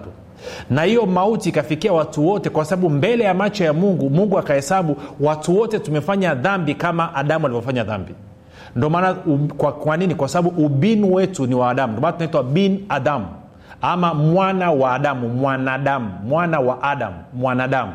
na 0.70 0.84
hiyo 0.84 1.06
mauti 1.06 1.50
ikafikia 1.50 1.94
watu 1.94 2.28
wote 2.28 2.50
kwa 2.50 2.66
sababu 2.66 2.90
mbele 2.90 3.24
ya 3.24 3.34
macho 3.34 3.64
ya 3.64 3.74
mungu 3.74 4.10
mungu 4.10 4.40
akahesabu 4.40 4.98
watu 5.20 5.58
wote 5.60 5.80
tumefanya 5.80 6.36
dhambi 6.36 6.76
kama 6.76 7.16
adamu 7.16 7.46
alivyofanya 7.46 7.84
dhambi. 7.84 8.14
Ndio 8.76 8.90
maana 8.90 9.14
kwa, 9.58 9.72
kwa 9.72 9.98
nini? 9.98 10.16
Kwa 10.16 10.28
sababu 10.28 10.66
ubinu 10.66 11.14
wetu 11.14 11.48
ni 11.48 11.56
wa 11.56 11.70
adamu. 11.70 11.94
Ndomaana 11.94 12.14
tunaitwa 12.14 12.44
bin 12.44 12.86
adamu 12.90 13.26
ama 13.82 14.14
mwana 14.14 14.72
wa 14.72 14.94
adamu 14.94 15.30
mwanadamu 15.30 16.10
mwana 16.26 16.60
wa 16.60 16.84
adamu 16.84 17.16
mwanadamu 17.34 17.94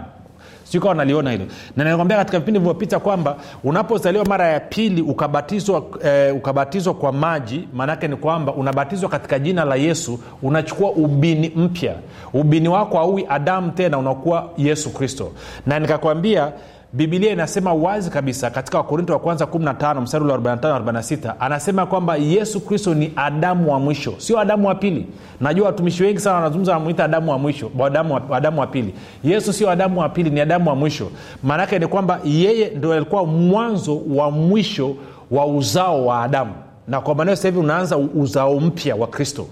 sikawa 0.64 0.94
naliona 0.94 1.30
hilo. 1.30 1.44
Na 1.76 1.84
nilikwambia 1.84 2.16
katika 2.16 2.38
vipindi 2.38 2.58
vilivyopita 2.60 3.00
kwamba 3.00 3.36
unapozaliwa 3.64 4.24
mara 4.24 4.48
ya 4.48 4.60
pili 4.60 5.02
ukabatizwa 5.02 5.82
eh, 6.04 6.36
ukabatizwa 6.36 6.94
kwa 6.94 7.12
maji 7.12 7.68
maanaake 7.74 8.08
ni 8.08 8.16
kwamba 8.16 8.52
unabatizwa 8.54 9.08
katika 9.10 9.38
jina 9.38 9.64
la 9.64 9.74
yesu 9.76 10.18
unachukua 10.42 10.90
ubini 10.90 11.48
mpya. 11.56 11.94
Ubini 12.34 12.68
wako 12.68 12.98
auwi 12.98 13.26
adamu 13.28 13.70
tena 13.70 13.98
unakuwa 13.98 14.50
yesu 14.56 14.90
kristo. 14.90 15.32
Na 15.66 15.78
nikakwambia 15.78 16.52
bibilia 16.92 17.32
inasema 17.32 17.74
wazi 17.74 18.10
kabisa 18.10 18.50
katika 18.50 18.78
wakorinto 18.78 19.12
wa 19.12 19.18
kwanza 19.18 19.44
15 19.44 20.00
mstari 20.00 20.24
ule 20.24 20.34
45 20.34 21.34
anasema 21.40 21.86
kwamba 21.86 22.16
yesu 22.16 22.60
kristo 22.60 22.94
ni 22.94 23.12
adamu 23.16 23.72
wa 23.72 23.80
mwisho 23.80 24.14
sio 24.18 24.40
adamu 24.40 24.68
wa 24.68 24.74
pili. 24.74 25.06
Najua 25.40 25.66
watumishi 25.66 26.02
wengi 26.02 26.20
sana 26.20 26.36
wanazungumza 26.36 26.72
wanamwita 26.72 27.04
adamu 27.04 27.30
wa 27.30 27.38
mwisho 27.38 27.70
adamu 27.84 28.14
wa, 28.14 28.36
adamu 28.36 28.60
wa 28.60 28.66
pili. 28.66 28.94
Yesu 29.24 29.52
sio 29.52 29.70
adamu 29.70 30.00
wa 30.00 30.08
pili 30.08 30.30
ni 30.30 30.40
adamu 30.40 30.68
wa 30.70 30.76
mwisho. 30.76 31.10
Maanaake 31.42 31.78
ni 31.78 31.86
kwamba 31.86 32.20
yeye 32.24 32.68
ndo 32.70 32.92
alikuwa 32.92 33.26
mwanzo 33.26 34.02
wa 34.14 34.30
mwisho 34.30 34.94
wa 35.30 35.46
uzao 35.46 36.06
wa 36.06 36.22
adamu. 36.22 36.52
Na 36.88 37.00
kwa 37.00 37.14
maneo 37.14 37.34
hivi 37.34 37.58
unaanza 37.58 37.96
uzao 37.96 38.60
mpya 38.60 38.96
wa 38.96 39.06
kristo. 39.06 39.46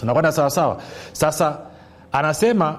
Tunakwenda 0.00 0.32
sawasawa. 0.32 0.76
Sasa 1.12 1.56
anasema 2.12 2.76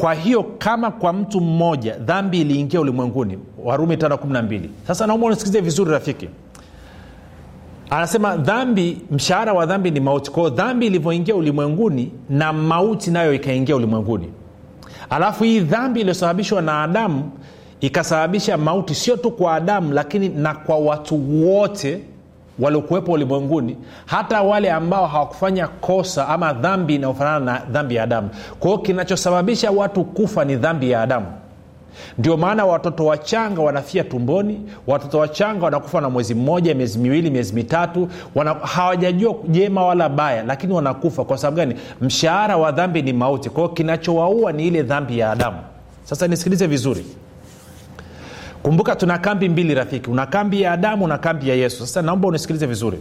kwa 0.00 0.14
hiyo 0.14 0.42
kama 0.42 0.90
kwa 0.90 1.12
mtu 1.12 1.40
mmoja 1.40 1.94
dhambi 1.98 2.40
iliingia 2.40 2.80
ulimwenguni 2.80 3.38
warumi 3.64 3.94
512 3.96 4.60
sasa 4.86 5.06
naomba 5.06 5.26
unisikilize 5.26 5.60
vizuri 5.60 5.90
rafiki. 5.90 6.28
Anasema 7.90 8.36
dhambi 8.36 8.98
mshahara 9.10 9.52
wa 9.52 9.66
dhambi 9.66 9.90
ni 9.90 10.00
mauti. 10.00 10.30
Kwao 10.30 10.50
dhambi 10.50 10.86
ilivyoingia 10.86 11.34
ulimwenguni 11.34 12.12
na 12.30 12.52
mauti 12.52 13.10
nayo 13.10 13.34
ikaingia 13.34 13.76
ulimwenguni. 13.76 14.32
Alafu 15.10 15.44
hii 15.44 15.60
dhambi 15.60 16.00
iliyosababishwa 16.00 16.62
na 16.62 16.82
adamu 16.82 17.30
ikasababisha 17.80 18.56
mauti 18.56 18.94
sio 18.94 19.16
tu 19.16 19.30
kwa 19.30 19.54
adamu 19.54 19.92
lakini 19.92 20.28
na 20.28 20.54
kwa 20.54 20.76
watu 20.78 21.44
wote 21.46 22.00
waliokuwepo 22.60 23.12
ulimwenguni 23.12 23.76
hata 24.06 24.42
wale 24.42 24.70
ambao 24.72 25.06
hawakufanya 25.06 25.68
kosa 25.68 26.28
ama 26.28 26.52
dhambi 26.52 26.94
inayofanana 26.94 27.40
na 27.52 27.58
dhambi 27.70 27.94
ya 27.94 28.02
adamu. 28.02 28.28
Kwa 28.60 28.70
hiyo 28.70 28.82
kinachosababisha 28.82 29.70
watu 29.70 30.04
kufa 30.04 30.44
ni 30.44 30.56
dhambi 30.56 30.90
ya 30.90 31.02
adamu. 31.02 31.26
Ndio 32.18 32.36
maana 32.36 32.64
watoto 32.66 33.06
wachanga 33.06 33.62
wanafia 33.62 34.04
tumboni 34.04 34.60
watoto 34.86 35.18
wachanga 35.18 35.64
wanakufa 35.64 36.00
na 36.00 36.10
mwezi 36.10 36.34
mmoja 36.34 36.74
miezi 36.74 36.98
miwili 36.98 37.30
miezi 37.30 37.54
mitatu 37.54 38.08
hawajajua 38.62 39.34
jema 39.48 39.86
wala 39.86 40.08
baya 40.08 40.42
lakini 40.42 40.72
wanakufa. 40.72 41.24
Kwa 41.24 41.38
sababu 41.38 41.56
gani? 41.56 41.74
Mshahara 42.00 42.56
wa 42.56 42.72
dhambi 42.72 43.02
ni 43.02 43.12
mauti. 43.12 43.50
Kwa 43.50 43.62
hiyo 43.62 43.74
kinachowaua 43.74 44.52
ni 44.52 44.66
ile 44.66 44.82
dhambi 44.82 45.18
ya 45.18 45.30
adamu. 45.30 45.56
Sasa 46.04 46.28
nisikilize 46.28 46.66
vizuri 46.66 47.06
kumbuka 48.62 48.96
tuna 48.96 49.18
kambi 49.18 49.48
mbili 49.48 49.74
rafiki. 49.74 50.10
Una 50.10 50.26
kambi 50.26 50.62
ya 50.62 50.72
adamu 50.72 51.06
na 51.08 51.18
kambi 51.18 51.48
ya 51.48 51.54
yesu. 51.54 51.78
Sasa 51.86 52.02
naomba 52.02 52.28
unisikilize 52.28 52.66
vizuri. 52.66 52.98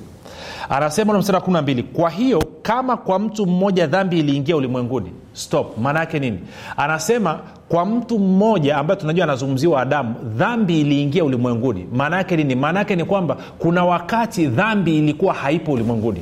Anasema 0.70 1.13
na 1.13 1.20
mstari 1.20 1.36
wa 1.36 1.62
12 1.62 1.84
kwa 1.84 2.10
hiyo 2.10 2.44
kama 2.62 2.98
kwa 2.98 3.20
mtu 3.20 3.46
mmoja 3.46 3.88
dhambi 3.88 4.20
iliingia 4.20 4.56
ulimwenguni 4.56 5.12
stop. 5.34 5.78
Maana 5.78 6.00
yake 6.00 6.20
nini? 6.20 6.39
Anasema 6.78 7.39
kwa 7.70 7.86
mtu 7.86 8.20
mmoja 8.20 8.78
ambaye 8.78 9.00
tunajua 9.00 9.24
anazungumziwa 9.24 9.82
adamu 9.82 10.16
dhambi 10.38 10.82
iliingia 10.82 11.24
ulimwenguni. 11.25 11.88
Maana 11.94 12.18
yake 12.18 12.38
nini? 12.38 12.56
Maana 12.56 12.80
yake 12.80 12.96
ni 12.96 13.06
kwamba 13.06 13.38
kuna 13.60 13.86
wakati 13.86 14.48
dhambi 14.48 14.98
ilikuwa 14.98 15.34
haipo 15.34 15.72
ulimwenguni. 15.72 16.22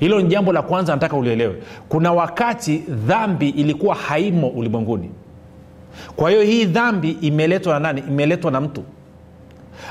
Hilo 0.00 0.20
ni 0.20 0.28
jambo 0.28 0.52
la 0.52 0.62
kwanza 0.62 0.92
nataka 0.94 1.16
ulielewe. 1.16 1.56
Kuna 1.88 2.12
wakati 2.12 2.78
dhambi 2.88 3.48
ilikuwa 3.48 3.94
haimo 3.94 4.48
ulimwenguni 4.48 5.10
kwa 6.16 6.30
hiyo 6.30 6.42
hii 6.42 6.64
dhambi 6.64 7.10
imeletwa 7.10 7.72
na 7.74 7.80
nani? 7.80 8.02
Imeletwa 8.08 8.50
na 8.50 8.60
mtu. 8.60 8.84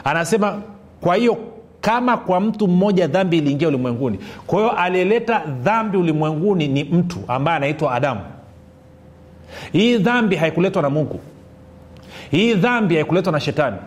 Anasema 0.03 0.61
kwa 1.01 1.15
hiyo 1.15 1.37
kama 1.81 2.17
kwa 2.17 2.39
mtu 2.39 2.67
mmoja 2.67 3.07
dhambi 3.07 3.37
iliingia 3.37 3.67
ulimwenguni 3.67 4.19
kwa 4.47 4.59
hiyo 4.59 4.71
aliyeleta 4.71 5.41
dhambi 5.63 5.97
ulimwenguni 5.97 6.67
ni 6.67 6.83
mtu 6.83 7.17
ambaye 7.27 7.57
anaitwa 7.57 7.93
adamu. 7.93 8.21
Hii 9.71 9.97
dhambi 9.97 10.35
haikuletwa 10.35 10.81
na 10.81 10.89
mungu. 10.89 11.19
Hii 12.31 12.53
dhambi 12.53 12.95
haikuletwa 12.95 13.31
na 13.31 13.39
shetani. 13.39 13.77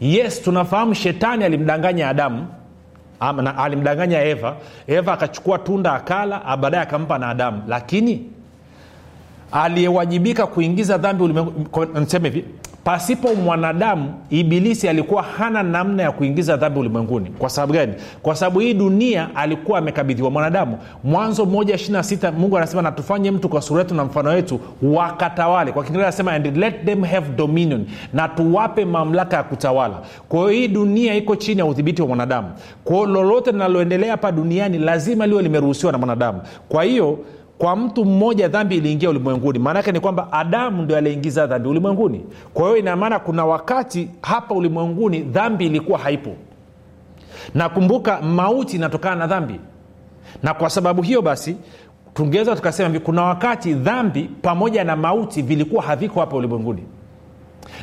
Yes 0.00 0.42
tunafahamu 0.42 0.94
shetani 0.94 1.44
alimdanganya 1.44 2.08
adamu 2.08 2.46
alimdanganya 3.56 4.22
eva. 4.24 4.56
Eva 4.86 5.12
akachukua 5.12 5.58
tunda 5.58 5.92
akala 5.92 6.56
baadaye 6.56 6.82
akampa 6.82 7.18
na 7.18 7.28
adamu. 7.28 7.62
Lakini 7.68 8.26
aliyewajibika 9.52 10.46
kuingiza 10.46 10.98
dhambi 10.98 11.24
ulimwenguni 11.24 12.06
hivi 12.22 12.44
pasipo 12.84 13.34
mwanadamu 13.34 14.14
ibilisi 14.30 14.88
alikuwa 14.88 15.22
hana 15.22 15.62
namna 15.62 16.02
ya 16.02 16.12
kuingiza 16.12 16.56
dhambi 16.56 16.80
ulimwenguni. 16.80 17.30
Kwa 17.38 17.50
sababu 17.50 17.72
gani? 17.72 17.92
Kwa 18.22 18.34
sababu 18.34 18.58
hii 18.60 18.74
dunia 18.74 19.28
alikuwa 19.34 19.78
amekabidhiwa 19.78 20.30
mwanadamu. 20.30 20.78
Mwanzo 21.04 21.44
moja 21.46 21.74
ishirina 21.74 22.02
sita 22.02 22.32
mungu 22.32 22.56
anasema 22.56 22.82
natufanye 22.82 23.30
mtu 23.30 23.48
kwa 23.48 23.62
sura 23.62 23.80
yetu 23.80 23.94
na 23.94 24.04
mfano 24.04 24.30
wetu 24.30 24.60
wakatawale. 24.82 25.72
Kwa 25.72 25.82
kiingereza 25.82 26.08
anasema 26.08 26.32
and 26.32 26.56
let 26.56 26.84
them 26.84 27.02
have 27.04 27.32
dominion. 27.36 27.86
Na 28.12 28.28
tuwape 28.28 28.84
mamlaka 28.84 29.36
ya 29.36 29.42
kutawala. 29.42 29.94
Kwa 30.28 30.38
hiyo 30.38 30.50
hii 30.50 30.68
dunia 30.68 31.14
iko 31.14 31.36
chini 31.36 31.58
ya 31.58 31.66
udhibiti 31.66 32.02
wa 32.02 32.08
mwanadamu. 32.08 32.48
Kwao 32.84 33.06
lolote 33.06 33.52
linaloendelea 33.52 34.10
hapa 34.10 34.32
duniani 34.32 34.78
lazima 34.78 35.26
liwe 35.26 35.42
limeruhusiwa 35.42 35.92
na 35.92 35.98
mwanadamu. 35.98 36.40
Kwa 36.68 36.84
hiyo 36.84 37.18
kwa 37.60 37.76
mtu 37.76 38.04
mmoja 38.04 38.48
dhambi 38.48 38.76
iliingia 38.76 39.10
ulimwenguni 39.10 39.58
maanake 39.58 39.92
ni 39.92 40.00
kwamba 40.00 40.32
adamu 40.32 40.82
ndio 40.82 40.96
aliingiza 40.96 41.46
dhambi 41.46 41.68
ulimwenguni. 41.68 42.24
Kwa 42.54 42.64
hiyo 42.64 42.76
inamaana 42.76 43.18
kuna 43.18 43.44
wakati 43.46 44.08
hapa 44.22 44.54
ulimwenguni 44.54 45.18
dhambi 45.20 45.66
ilikuwa 45.66 45.98
haipo. 45.98 46.36
Nakumbuka 47.54 48.22
mauti 48.22 48.76
inatokana 48.76 49.16
na 49.16 49.26
dhambi. 49.26 49.60
Na 50.42 50.54
kwa 50.54 50.70
sababu 50.70 51.02
hiyo 51.02 51.22
basi 51.22 51.56
tungeweza 52.14 52.56
tukasema 52.56 53.00
kuna 53.00 53.22
wakati 53.22 53.74
dhambi 53.74 54.30
pamoja 54.42 54.84
na 54.84 54.96
mauti 54.96 55.42
vilikuwa 55.42 55.82
haviko 55.82 56.20
hapa 56.20 56.36
ulimwenguni. 56.36 56.82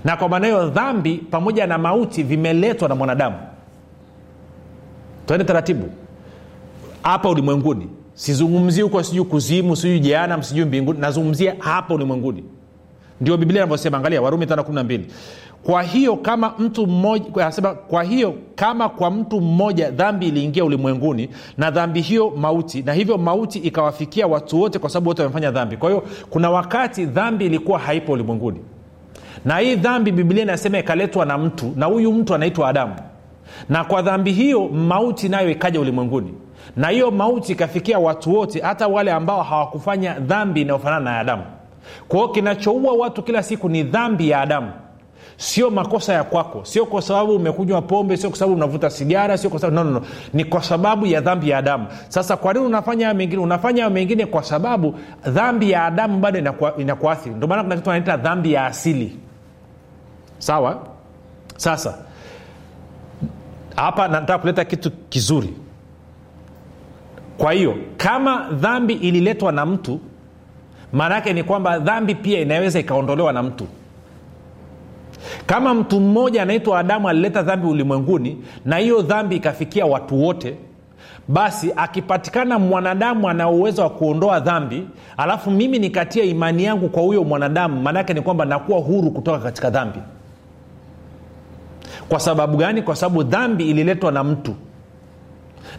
Na 0.04 0.18
kwa 0.18 0.30
maana 0.30 0.48
hiyo 0.48 0.70
dhambi 0.70 1.18
pamoja 1.32 1.68
na 1.68 1.78
mauti 1.78 2.24
vimeletwa 2.24 2.90
na 2.90 2.96
mwanadamu. 2.96 3.36
Twende 5.26 5.46
taratibu. 5.46 5.90
Hapa 7.04 7.30
ulimwenguni 7.30 7.90
sizungumzii 8.18 8.82
huko 8.82 9.04
sijui 9.04 9.26
kuzimu 9.26 9.76
sijui 9.76 10.00
jeanam 10.00 10.44
sijui 10.44 10.66
mbinguni 10.66 11.00
nazungumzia 11.00 11.56
hapa 11.60 11.94
ulimwenguni. 11.94 12.44
Ndio 13.22 13.38
biblia 13.38 13.62
inavyosema 13.62 13.98
angalia 13.98 14.22
warumi 14.22 14.46
512 14.46 15.00
kwa 15.64 15.84
hiyo 15.84 16.16
kama 16.16 16.54
mtu 16.60 16.88
mmoja 16.88 17.52
kwa 17.88 18.04
hiyo 18.04 18.34
kama 18.56 18.90
kwa 18.90 19.12
mtu 19.12 19.42
mmoja 19.42 19.92
dhambi 19.92 20.28
iliingia 20.28 20.66
ulimwenguni 20.66 21.30
na 21.58 21.72
dhambi 21.72 22.02
hiyo 22.02 22.30
mauti 22.30 22.82
na 22.84 22.94
hivyo 22.94 23.18
mauti 23.18 23.60
ikawafikia 23.60 24.28
watu 24.28 24.62
wote 24.62 24.80
kwa 24.80 24.90
sababu 24.90 25.10
wote 25.10 25.22
wamefanya 25.22 25.52
dhambi. 25.52 25.78
Kwa 25.78 25.90
hiyo 25.90 26.04
kuna 26.30 26.50
wakati 26.50 27.06
dhambi 27.06 27.46
ilikuwa 27.46 27.80
haipo 27.80 28.12
ulimwenguni. 28.12 28.60
Na 29.46 29.58
hii 29.58 29.76
dhambi 29.76 30.12
biblia 30.12 30.44
inasema 30.44 30.80
ikaletwa 30.80 31.26
na 31.26 31.38
mtu 31.38 31.74
na 31.76 31.86
huyu 31.86 32.14
mtu 32.14 32.36
anaitwa 32.36 32.70
adamu. 32.70 32.96
Na 33.70 33.84
kwa 33.84 34.02
dhambi 34.02 34.32
hiyo 34.32 34.68
mauti 34.68 35.30
nayo 35.30 35.50
ikaja 35.52 35.80
ulimwenguni 35.80 36.34
na 36.76 36.88
hiyo 36.90 37.12
mauti 37.12 37.52
ikafikia 37.52 38.00
watu 38.00 38.34
wote 38.36 38.62
hata 38.62 38.88
wale 38.88 39.12
ambao 39.12 39.44
hawakufanya 39.44 40.14
dhambi 40.20 40.62
inayofanana 40.62 41.12
na 41.12 41.20
adamu. 41.20 41.44
Kwa 42.08 42.20
hiyo 42.20 42.30
kinachoua 42.32 42.94
watu 42.94 43.24
kila 43.24 43.44
siku 43.44 43.70
ni 43.70 43.84
dhambi 43.84 44.30
ya 44.30 44.42
adamu. 44.42 44.72
Sio 45.38 45.70
makosa 45.70 46.14
ya 46.14 46.24
kwako. 46.24 46.66
Sio 46.66 46.86
kwa 46.86 47.02
sababu 47.02 47.36
umekunywa 47.36 47.82
pombe 47.82 48.18
sio 48.18 48.30
kwa 48.30 48.40
sababu 48.40 48.56
unavuta 48.56 48.90
sigara 48.90 49.38
sio 49.38 49.50
kwa 49.50 49.60
sababu 49.60 49.76
no, 49.76 49.84
no, 49.84 50.00
no. 50.00 50.06
ni 50.34 50.46
kwa 50.46 50.64
sababu 50.64 51.06
ya 51.06 51.22
dhambi 51.22 51.50
ya 51.50 51.58
adamu. 51.58 51.88
Sasa 52.08 52.38
kwa 52.38 52.54
nini 52.54 52.66
unafanya 52.66 53.06
hayo 53.06 53.18
mengine? 53.18 53.42
Unafanya 53.42 53.84
hayo 53.84 53.94
mengine 53.94 54.26
kwa 54.26 54.44
sababu 54.44 54.96
dhambi 55.28 55.72
ya 55.72 55.86
adamu 55.86 56.20
bado 56.20 56.40
inakuathiri. 56.78 57.36
Ndio 57.36 57.48
maana 57.48 57.64
kuna 57.64 57.76
kitu 57.76 57.90
anaita 57.92 58.18
dhambi 58.18 58.54
ya 58.54 58.66
asili. 58.66 59.18
Sawa? 60.38 60.78
Sasa 61.58 61.98
hapa 63.76 64.08
nataka 64.08 64.40
kuleta 64.40 64.66
kitu 64.66 64.92
kizuri 64.92 65.54
kwa 67.38 67.54
hiyo 67.54 67.76
kama 67.98 68.48
dhambi 68.52 68.94
ililetwa 68.94 69.52
na 69.52 69.66
mtu 69.66 70.00
maana 70.94 71.16
yake 71.16 71.34
ni 71.34 71.44
kwamba 71.44 71.80
dhambi 71.80 72.16
pia 72.16 72.40
inaweza 72.40 72.80
ikaondolewa 72.80 73.34
na 73.34 73.44
mtu. 73.44 73.68
Kama 75.46 75.74
mtu 75.74 76.00
mmoja 76.00 76.42
anaitwa 76.42 76.80
adamu 76.80 77.10
alileta 77.10 77.42
dhambi 77.42 77.68
ulimwenguni 77.68 78.38
na 78.66 78.78
hiyo 78.78 79.02
dhambi 79.02 79.36
ikafikia 79.36 79.86
watu 79.86 80.24
wote 80.24 80.56
basi 81.28 81.74
akipatikana 81.76 82.60
mwanadamu 82.60 83.30
ana 83.30 83.50
uwezo 83.50 83.82
wa 83.82 83.90
kuondoa 83.90 84.40
dhambi 84.40 84.88
alafu 85.18 85.52
mimi 85.52 85.80
nikatia 85.80 86.24
imani 86.24 86.64
yangu 86.64 86.90
kwa 86.90 87.04
huyo 87.04 87.24
mwanadamu 87.24 87.82
maanaake 87.82 88.14
ni 88.14 88.22
kwamba 88.22 88.46
nakuwa 88.46 88.80
huru 88.80 89.12
kutoka 89.12 89.40
katika 89.40 89.70
dhambi. 89.70 90.00
Kwa 92.10 92.20
sababu 92.20 92.58
gani? 92.58 92.82
Kwa 92.82 92.96
sababu 92.96 93.24
dhambi 93.24 93.70
ililetwa 93.70 94.12
na 94.12 94.24
mtu 94.24 94.56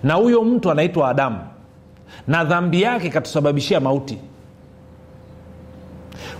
na 0.03 0.14
huyo 0.14 0.44
mtu 0.44 0.70
anaitwa 0.70 1.09
adamu. 1.09 1.38
Na 2.27 2.44
dhambi 2.44 2.83
yake 2.83 3.07
ikatusababishia 3.07 3.81
mauti. 3.81 4.18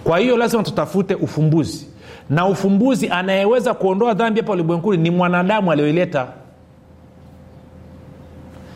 Kwa 0.05 0.19
hiyo 0.19 0.37
lazima 0.37 0.63
tutafute 0.63 1.15
ufumbuzi. 1.15 1.87
Na 2.31 2.47
ufumbuzi 2.47 3.09
anayeweza 3.09 3.75
kuondoa 3.75 4.15
dhambi 4.15 4.41
hapa 4.41 4.53
ulimwenguni 4.53 5.03
ni 5.03 5.11
mwanadamu 5.11 5.73
aliyoileta. 5.73 6.27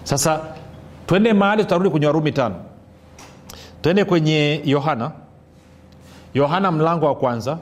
Sasa 0.04 0.40
twende 1.06 1.32
mahali 1.32 1.62
tutarudi 1.64 1.90
kwenye 1.90 2.06
warumi 2.06 2.32
tano. 2.32 2.54
Twende 3.82 4.04
kwenye 4.04 4.60
yohana. 4.64 5.10
Yohana 6.34 6.72
mlango 6.72 7.06
wa 7.06 7.14
kwanza. 7.14 7.58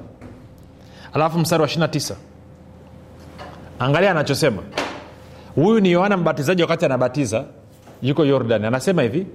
Alafu 1.12 1.38
mstari 1.38 1.62
wa 1.62 1.68
29 1.68 2.14
angalia 3.78 4.10
anachosema 4.10 4.62
huyu 5.54 5.80
ni 5.80 5.90
yohana 5.90 6.16
mbatizaji 6.16 6.62
wakati 6.62 6.84
anabatiza 6.84 7.44
yuko 8.02 8.24
yordani. 8.24 8.66
Anasema 8.66 9.02
hivi 9.02 9.26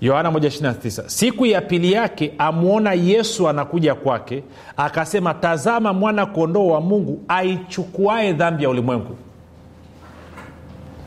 yohana 0.00 0.30
129 0.30 1.02
siku 1.08 1.46
ya 1.46 1.60
pili 1.60 1.92
yake 1.92 2.34
amwona 2.38 2.92
yesu 2.92 3.48
anakuja 3.48 3.94
kwake 3.94 4.42
akasema 4.76 5.34
tazama 5.34 5.92
mwana 5.92 6.26
kondoo 6.26 6.66
wa 6.66 6.80
mungu 6.80 7.20
aichukuae 7.28 8.32
dhambi 8.32 8.62
ya 8.62 8.70
ulimwengu. 8.70 9.16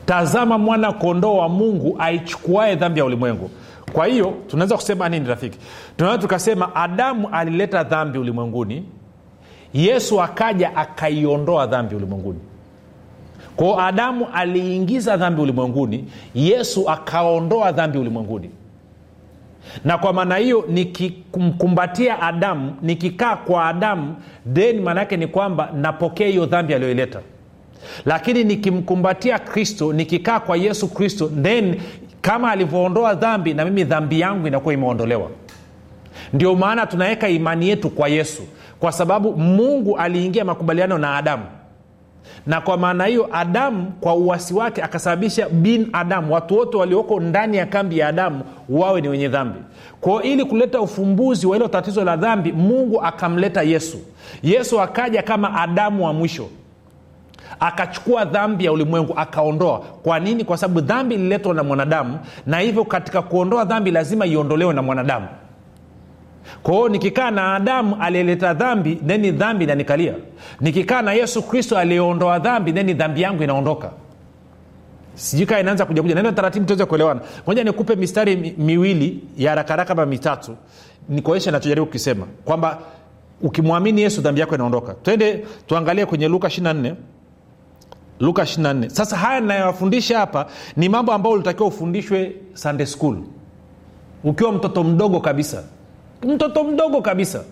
Tazama 0.06 0.58
mwana 0.58 0.92
kondoo 0.92 1.36
wa 1.36 1.48
mungu 1.48 1.96
aichukuae 1.98 2.74
dhambi 2.76 2.98
ya 3.00 3.04
ulimwengu. 3.06 3.50
Kwa 3.92 4.06
hiyo 4.06 4.34
tunaweza 4.46 4.76
kusema 4.76 5.08
nini 5.08 5.26
rafiki? 5.28 5.58
Tunaweza 5.96 6.22
tukasema 6.22 6.74
adamu 6.74 7.28
alileta 7.32 7.82
dhambi 7.84 8.18
ulimwenguni 8.18 8.84
yesu 9.74 10.22
akaja 10.22 10.76
akaiondoa 10.76 11.66
dhambi 11.66 11.94
ulimwenguni 11.94 12.38
kwao 13.56 13.80
adamu 13.80 14.26
aliingiza 14.34 15.16
dhambi 15.16 15.42
ulimwenguni 15.42 16.04
yesu 16.34 16.90
akaondoa 16.90 17.72
dhambi 17.72 17.98
ulimwenguni. 17.98 18.50
Na 19.84 19.98
kwa 19.98 20.12
maana 20.12 20.36
hiyo 20.36 20.64
nikimkumbatia 20.68 22.22
adamu 22.22 22.76
nikikaa 22.82 23.36
kwa 23.36 23.66
adamu 23.66 24.14
then 24.54 24.80
maana 24.80 25.00
yake 25.00 25.16
ni 25.16 25.26
kwamba 25.26 25.70
napokea 25.74 26.28
hiyo 26.28 26.46
dhambi 26.46 26.74
aliyoileta. 26.74 27.20
Lakini 28.04 28.44
nikimkumbatia 28.44 29.38
kristo 29.38 29.92
nikikaa 29.92 30.40
kwa 30.40 30.56
yesu 30.56 30.88
kristo 30.88 31.30
then 31.42 31.80
kama 32.20 32.50
alivyoondoa 32.50 33.14
dhambi 33.14 33.54
na 33.54 33.64
mimi 33.64 33.84
dhambi 33.84 34.20
yangu 34.20 34.46
inakuwa 34.46 34.74
imeondolewa. 34.74 35.30
Ndio 36.32 36.54
maana 36.54 36.86
tunaweka 36.86 37.28
imani 37.28 37.68
yetu 37.68 37.90
kwa 37.90 38.08
yesu. 38.08 38.42
Kwa 38.80 38.92
sababu 38.92 39.32
mungu 39.36 39.96
aliingia 39.98 40.44
makubaliano 40.44 40.98
na 40.98 41.16
adamu 41.16 41.44
na 42.46 42.60
kwa 42.60 42.76
maana 42.76 43.04
hiyo 43.04 43.28
adamu 43.32 43.92
kwa 44.00 44.14
uwasi 44.14 44.54
wake 44.54 44.82
akasababisha 44.82 45.48
bin 45.48 45.88
adamu. 45.92 46.34
Watu 46.34 46.56
wote 46.56 46.76
walioko 46.76 47.20
ndani 47.20 47.56
ya 47.56 47.66
kambi 47.66 47.98
ya 47.98 48.08
adamu 48.08 48.40
wawe 48.68 49.00
ni 49.00 49.08
wenye 49.08 49.28
dhambi. 49.28 49.58
Kwao 50.00 50.22
ili 50.22 50.44
kuleta 50.44 50.80
ufumbuzi 50.80 51.46
wa 51.46 51.56
hilo 51.56 51.68
tatizo 51.68 52.04
la 52.04 52.16
dhambi 52.16 52.52
mungu 52.52 53.02
akamleta 53.02 53.62
yesu. 53.62 53.98
Yesu 54.42 54.80
akaja 54.80 55.22
kama 55.22 55.60
adamu 55.60 56.04
wa 56.06 56.12
mwisho. 56.12 56.48
Akachukua 57.60 58.24
dhambi 58.24 58.64
ya 58.64 58.72
ulimwengu 58.72 59.12
akaondoa. 59.16 59.78
Kwa 59.78 60.20
nini? 60.20 60.44
Kwa 60.44 60.56
sababu 60.56 60.80
dhambi 60.80 61.14
ililetwa 61.14 61.54
na 61.54 61.62
mwanadamu 61.62 62.18
na 62.46 62.58
hivyo 62.58 62.84
katika 62.84 63.22
kuondoa 63.22 63.64
dhambi 63.64 63.90
lazima 63.90 64.26
iondolewe 64.26 64.74
na 64.74 64.82
mwanadamu 64.82 65.26
kwa 66.62 66.74
hiyo 66.74 66.88
nikikaa 66.88 67.30
na 67.30 67.54
adamu 67.54 67.96
aliyeleta 68.00 68.54
dhambi 68.54 68.94
theni 68.96 69.30
dhambi 69.30 69.64
inanikalia. 69.64 70.14
Nikikaa 70.60 71.02
na 71.02 71.12
yesu 71.12 71.42
kristo 71.42 71.78
aliyeondoa 71.78 72.38
dhambi 72.38 72.72
theni 72.72 72.94
dhambi 72.94 73.22
yangu 73.22 73.42
inaondoka. 73.42 73.90
Sijui 75.14 75.46
kaa 75.46 75.60
inaanza 75.60 75.86
kuja 75.86 76.02
kuja. 76.02 76.14
Naenda 76.14 76.32
taratibu 76.32 76.66
tuweze 76.66 76.84
kuelewana. 76.84 77.20
Moja 77.46 77.64
nikupe 77.64 77.96
mistari 77.96 78.54
miwili 78.58 79.24
ya 79.36 79.50
harakaraka 79.50 79.88
kama 79.94 80.06
mitatu. 80.06 80.56
Nikuonyesha 81.08 81.50
nachojaribu 81.50 81.86
kukisema. 81.86 82.26
Kwamba 82.44 82.78
ukimwamini 83.42 84.00
yesu 84.02 84.20
dhambi 84.20 84.40
yako 84.40 84.54
inaondoka. 84.54 84.94
Twende 84.94 85.46
tuangalie 85.66 86.06
kwenye 86.06 86.28
luka 86.28 86.48
24 86.48 86.94
luka 88.20 88.42
24 88.42 88.88
sasa 88.88 89.16
haya 89.16 89.40
nayowafundisha 89.40 90.18
hapa 90.18 90.46
ni 90.76 90.88
mambo 90.88 91.12
ambayo 91.12 91.34
ulitakiwa 91.34 91.68
ufundishwe 91.68 92.36
sunday 92.54 92.86
school. 92.86 93.16
Ukiwa 94.24 94.52
mtoto 94.52 94.84
mdogo 94.84 95.20
kabisa 95.20 95.62
mtoto 96.22 96.64
mdogo 96.64 97.00
kabisa. 97.02 97.44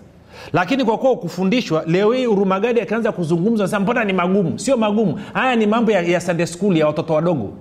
Lakini 0.53 0.85
kwa 0.85 0.97
kuwa 0.97 1.11
ukufundishwa 1.11 1.83
leo 1.87 2.11
hii 2.11 2.27
urumagadi 2.27 2.81
akianza 2.81 3.11
kuzungumza 3.11 3.67
sa 3.67 3.79
mbona 3.79 4.03
ni 4.03 4.13
magumu? 4.13 4.59
Sio 4.59 4.77
magumu. 4.77 5.19
Haya 5.33 5.55
ni 5.55 5.65
mambo 5.65 5.91
ya, 5.91 6.01
ya 6.01 6.21
sunday 6.21 6.45
school 6.45 6.77
ya 6.77 6.87
watoto 6.87 7.13
wadogo. 7.13 7.53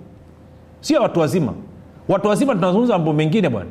Sio 0.81 1.03
watu 1.03 1.21
wazima. 1.21 1.53
Watu 2.09 2.29
wazima 2.29 2.55
tunazungumza 2.55 2.93
mambo 2.93 3.12
mengine 3.12 3.49
bwana. 3.49 3.71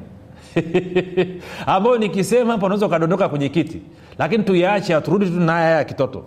Ambayo 1.66 1.98
nikisema 1.98 2.52
hapo 2.52 2.66
unaweza 2.66 2.86
ukadondoka 2.86 3.30
kwenye 3.30 3.50
kiti. 3.50 3.82
Lakini 4.18 4.44
tuyaache 4.44 5.02
turudi 5.02 5.26
tu 5.26 5.40
na 5.40 5.52
haya 5.54 5.78
ya 5.78 5.84
kitoto. 5.84 6.24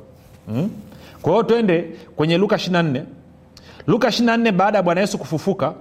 Hmm? 0.47 0.71
kwa 1.23 1.33
hiyo 1.33 1.42
twende 1.45 1.85
kwenye 2.16 2.38
luka 2.38 2.57
24 2.57 3.03
luka 3.87 4.09
24 4.09 4.53
baada 4.53 4.79
ya 4.79 4.83
bwana 4.83 5.01
yesu 5.01 5.19
kufufuka 5.19 5.75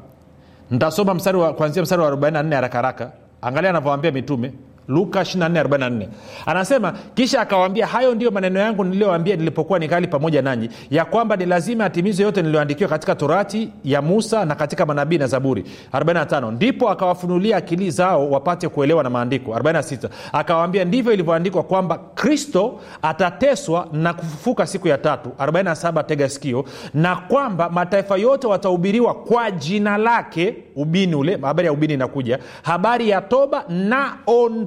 ntasoma 0.72 1.14
mstari 1.14 1.40
kuanzia 1.40 1.84
mstari 1.84 2.02
wa 2.02 2.12
44 2.12 2.54
haraka 2.56 2.78
haraka. 2.78 3.12
Angalia 3.42 3.70
anavyoambia 3.70 4.12
mitume 4.12 4.52
luka 4.88 5.22
2444 5.22 6.08
anasema 6.46 6.94
kisha 7.14 7.42
akawaambia 7.42 7.88
hayo 7.88 8.16
ndiyo 8.16 8.32
maneno 8.32 8.60
yangu 8.60 8.84
niliyoambia 8.84 9.36
nilipokuwa 9.36 9.80
nikali 9.80 10.08
pamoja 10.08 10.42
nanyi 10.42 10.70
ya 10.92 11.06
kwamba 11.06 11.36
ni 11.36 11.46
lazima 11.46 11.86
atimize 11.86 12.24
yote 12.24 12.42
niliyoandikiwa 12.42 12.90
katika 12.90 13.16
torati 13.16 13.70
ya 13.84 14.02
musa 14.02 14.46
na 14.46 14.56
katika 14.56 14.86
manabii 14.86 15.18
na 15.18 15.28
zaburi. 15.28 15.66
45 15.94 16.52
ndipo 16.52 16.90
akawafunulia 16.90 17.58
akili 17.58 17.92
zao 17.92 18.30
wapate 18.32 18.70
kuelewa 18.70 19.04
na 19.04 19.10
maandiko. 19.10 19.52
46 19.52 20.10
akawaambia 20.34 20.86
ndivyo 20.86 21.14
ilivyoandikwa 21.14 21.64
kwamba 21.64 21.98
kristo 21.98 22.80
atateswa 23.02 23.88
na 23.94 24.14
kufufuka 24.14 24.68
siku 24.68 24.88
ya 24.88 24.98
tatu. 24.98 25.30
47 25.40 26.04
tega 26.04 26.30
sikio. 26.30 26.66
Na 26.94 27.16
kwamba 27.16 27.70
mataifa 27.70 28.18
yote 28.18 28.48
watahubiriwa 28.48 29.14
kwa 29.14 29.52
jina 29.52 29.98
lake. 29.98 30.56
Ubini 30.76 31.16
ule 31.16 31.38
habari 31.42 31.66
ya 31.66 31.74
ubini 31.74 31.94
inakuja. 31.94 32.40
Habari 32.64 33.10
ya 33.10 33.22
toba 33.22 33.64
na 33.70 34.14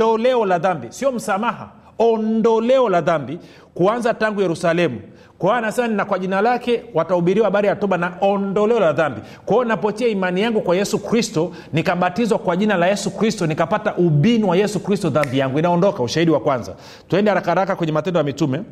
ondoleo 0.09 0.45
la 0.47 0.59
dhambi 0.59 0.87
sio 0.91 1.13
msamaha 1.13 1.69
ondoleo 1.99 2.89
la 2.89 3.01
dhambi 3.01 3.39
kuanza 3.75 4.15
tangu 4.15 4.41
yerusalemu. 4.41 5.01
Kwao 5.39 5.55
anasema 5.55 5.89
na 5.89 6.05
kwa 6.05 6.19
jina 6.19 6.41
lake 6.41 6.83
watahubiriwa 6.95 7.45
habari 7.47 7.69
ya 7.69 7.77
toba 7.77 7.97
na 7.97 8.13
ondoleo 8.21 8.81
la 8.81 8.93
dhambi. 8.93 9.21
Kwao 9.47 9.65
napotia 9.65 10.09
imani 10.09 10.41
yangu 10.41 10.61
kwa 10.61 10.77
yesu 10.77 10.99
kristo 10.99 11.53
nikabatizwa 11.73 12.39
kwa 12.39 12.57
jina 12.57 12.77
la 12.77 12.87
yesu 12.87 13.11
kristo 13.11 13.47
nikapata 13.47 13.97
ubini 13.97 14.45
wa 14.45 14.57
yesu 14.57 14.81
kristo 14.81 15.11
dhambi 15.11 15.39
yangu 15.39 15.59
inaondoka 15.59 16.03
ushahidi 16.03 16.31
wa 16.33 16.41
kwanza. 16.41 16.75
Tuende 17.09 17.31
haraka 17.31 17.51
haraka 17.51 17.77
kwenye 17.77 17.93
matendo 17.93 18.19
ya 18.19 18.25
mitume 18.25 18.63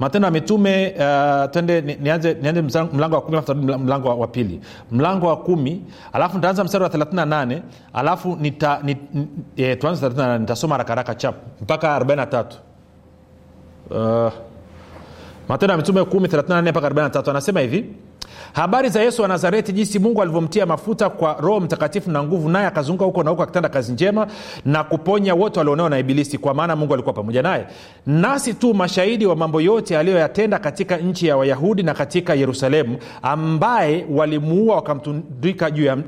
matendo 0.00 0.26
ya 0.26 0.32
mitume 0.32 0.94
uh, 0.98 1.50
tende 1.50 1.80
nianze, 1.80 2.34
nianze 2.34 2.62
mlango 2.92 3.14
wa 3.14 3.20
kumi 3.22 3.38
mlango 3.78 4.18
wa, 4.18 4.28
pili. 4.28 4.60
Mlango 4.90 5.26
wa 5.26 5.36
kumi 5.36 5.82
alafu 6.12 6.36
nitaanza 6.36 6.64
mstari 6.64 6.84
wa 6.84 6.90
38 6.90 7.60
alafu 7.92 8.36
nita, 8.40 8.80
nit, 8.82 8.98
e, 9.56 9.74
38 9.74 10.38
nitasoma 10.38 10.74
harakaraka 10.74 11.14
chap 11.14 11.34
mpaka 11.62 11.98
43 11.98 12.44
uh, 13.90 14.32
matendo 15.48 15.72
ya 15.72 15.76
mitume 15.78 16.00
1 16.00 16.06
34 16.06 16.70
mpaka 16.70 16.88
43 16.88 17.30
anasema 17.30 17.60
hivi 17.60 17.84
habari 18.52 18.88
za 18.88 19.02
yesu 19.02 19.22
wa 19.22 19.28
nazareti 19.28 19.72
jinsi 19.72 19.98
mungu 19.98 20.22
alivyomtia 20.22 20.66
mafuta 20.66 21.10
kwa 21.10 21.36
roho 21.40 21.60
mtakatifu 21.60 22.10
na 22.10 22.22
nguvu 22.22 22.48
naye 22.48 22.66
akazunguka 22.66 23.04
huko 23.04 23.22
na 23.22 23.30
huko 23.30 23.42
akitenda 23.42 23.68
kazi 23.68 23.92
njema 23.92 24.26
na 24.64 24.84
kuponya 24.84 25.34
wote 25.34 25.58
walionewa 25.60 25.90
na 25.90 25.98
ibilisi 25.98 26.38
kwa 26.38 26.54
maana 26.54 26.76
mungu 26.76 26.94
alikuwa 26.94 27.12
pamoja 27.12 27.42
naye. 27.42 27.66
Nasi 28.06 28.54
tu 28.54 28.74
mashahidi 28.74 29.26
wa 29.26 29.36
mambo 29.36 29.60
yote 29.60 29.98
aliyoyatenda 29.98 30.58
katika 30.58 30.96
nchi 30.96 31.26
ya 31.26 31.36
wayahudi 31.36 31.82
na 31.82 31.94
katika 31.94 32.34
yerusalemu 32.34 32.98
ambaye 33.22 34.06
walimuua 34.10 34.74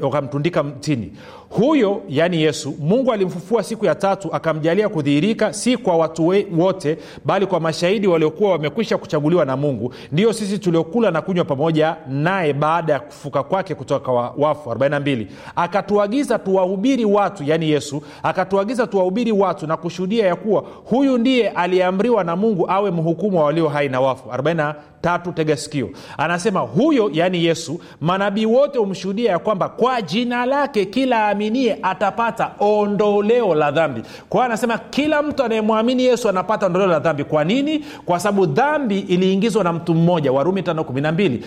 wakamtundika 0.01 0.62
mtini. 0.62 1.12
Huyo 1.51 2.03
yaani 2.09 2.42
yesu 2.42 2.75
mungu 2.81 3.12
alimfufua 3.12 3.62
siku 3.62 3.87
ya 3.87 3.94
tatu 3.94 4.35
akamjalia 4.35 4.88
kudhihirika 4.88 5.53
si 5.53 5.77
kwa 5.77 5.96
watu 5.96 6.27
wote 6.59 6.98
bali 7.25 7.46
kwa 7.46 7.61
mashahidi 7.61 8.07
waliokuwa 8.07 8.51
wamekwisha 8.53 8.98
kuchaguliwa 8.98 9.44
na 9.44 9.57
mungu. 9.57 9.94
Ndiyo 10.12 10.33
sisi 10.33 10.59
tuliokula 10.59 11.11
na 11.11 11.22
kunywa 11.22 11.44
pamoja 11.44 11.96
naye 12.09 12.53
baada 12.53 12.93
ya 12.93 13.01
kufuka 13.01 13.43
kwake 13.43 13.75
kutoka 13.75 14.12
wa, 14.12 14.35
wafu 14.38 14.71
42 14.71 15.27
akatuagiza 15.57 16.38
tuwahubiri 16.38 17.05
watu 17.05 17.45
yani 17.45 17.71
yesu 17.71 18.03
akatuagiza 18.23 18.87
tuwahubiri 18.87 19.33
watu 19.33 19.67
na 19.67 19.77
kushuhudia 19.77 20.27
ya 20.27 20.37
kuwa 20.37 20.65
huyu 20.85 21.19
ndiye 21.19 21.49
aliyeamriwa 21.49 22.25
na 22.25 22.37
mungu 22.37 22.71
awe 22.71 22.91
mhukumu 22.91 23.38
wa 23.38 23.45
walio 23.45 23.69
hai 23.69 23.88
na 23.88 24.01
wafu. 24.01 24.29
43 24.29 24.75
tatu 25.03 25.33
tega 25.33 25.57
sikio. 25.57 25.91
Anasema 26.19 26.61
huyo 26.61 27.11
yani 27.12 27.45
yesu 27.45 27.81
manabii 28.01 28.47
wote 28.47 28.79
humshuhudia 28.79 29.31
ya 29.31 29.38
kwamba 29.38 29.69
kwa 29.69 30.03
jina 30.03 30.47
lake 30.47 30.85
kila 30.85 31.29
aaminie 31.29 31.79
atapata 31.83 32.51
ondoleo 32.61 33.55
la 33.55 33.71
dhambi. 33.71 34.03
Kwa 34.29 34.45
anasema 34.45 34.79
kila 34.79 35.23
mtu 35.23 35.43
anayemwamini 35.45 36.05
yesu 36.05 36.29
anapata 36.29 36.67
ondoleo 36.67 36.88
la 36.88 36.99
dhambi. 36.99 37.25
Kwa 37.25 37.45
nini? 37.45 37.85
Kwa 38.05 38.21
sababu 38.21 38.47
dhambi 38.47 38.99
iliingizwa 38.99 39.65
na 39.65 39.73
mtu 39.73 39.95
mmoja 39.95 40.33
warumi 40.33 40.61
512 40.61 41.38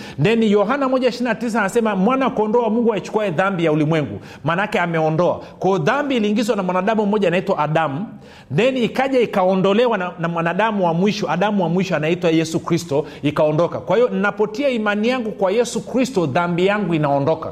ndeni 0.46 0.52
yohana 0.52 0.86
129 0.88 1.58
anasema 1.60 1.96
mwana 1.96 2.30
kondoo 2.30 2.62
wa 2.62 2.70
mungu 2.70 2.94
aichukuae 2.94 3.32
dhambi 3.32 3.66
ya 3.66 3.72
ulimwengu. 3.72 4.20
Maanaake 4.44 4.80
ameondoa. 4.80 5.42
Kwao 5.60 5.78
dhambi 5.78 6.16
iliingizwa 6.16 6.56
na 6.56 6.64
mwanadamu 6.64 7.06
mmoja 7.06 7.28
anaitwa 7.28 7.58
adamu. 7.60 8.06
Then 8.56 8.78
ikaja 8.78 9.20
ikaondolewa 9.20 9.98
na, 9.98 10.12
na 10.20 10.28
mwanadamu 10.28 10.86
wa 10.86 10.94
mwisho. 10.94 11.30
Adamu 11.32 11.64
wa 11.64 11.70
mwisho 11.70 11.96
anaitwa 11.96 12.30
yesu 12.30 12.60
kristo 12.60 13.06
ikaondoka. 13.24 13.80
Kwa 13.80 13.96
hiyo 13.96 14.10
napotia 14.10 14.70
imani 14.70 15.08
yangu 15.08 15.32
kwa 15.32 15.52
yesu 15.52 15.82
kristo 15.82 16.26
dhambi 16.26 16.66
yangu 16.66 16.94
inaondoka 16.94 17.52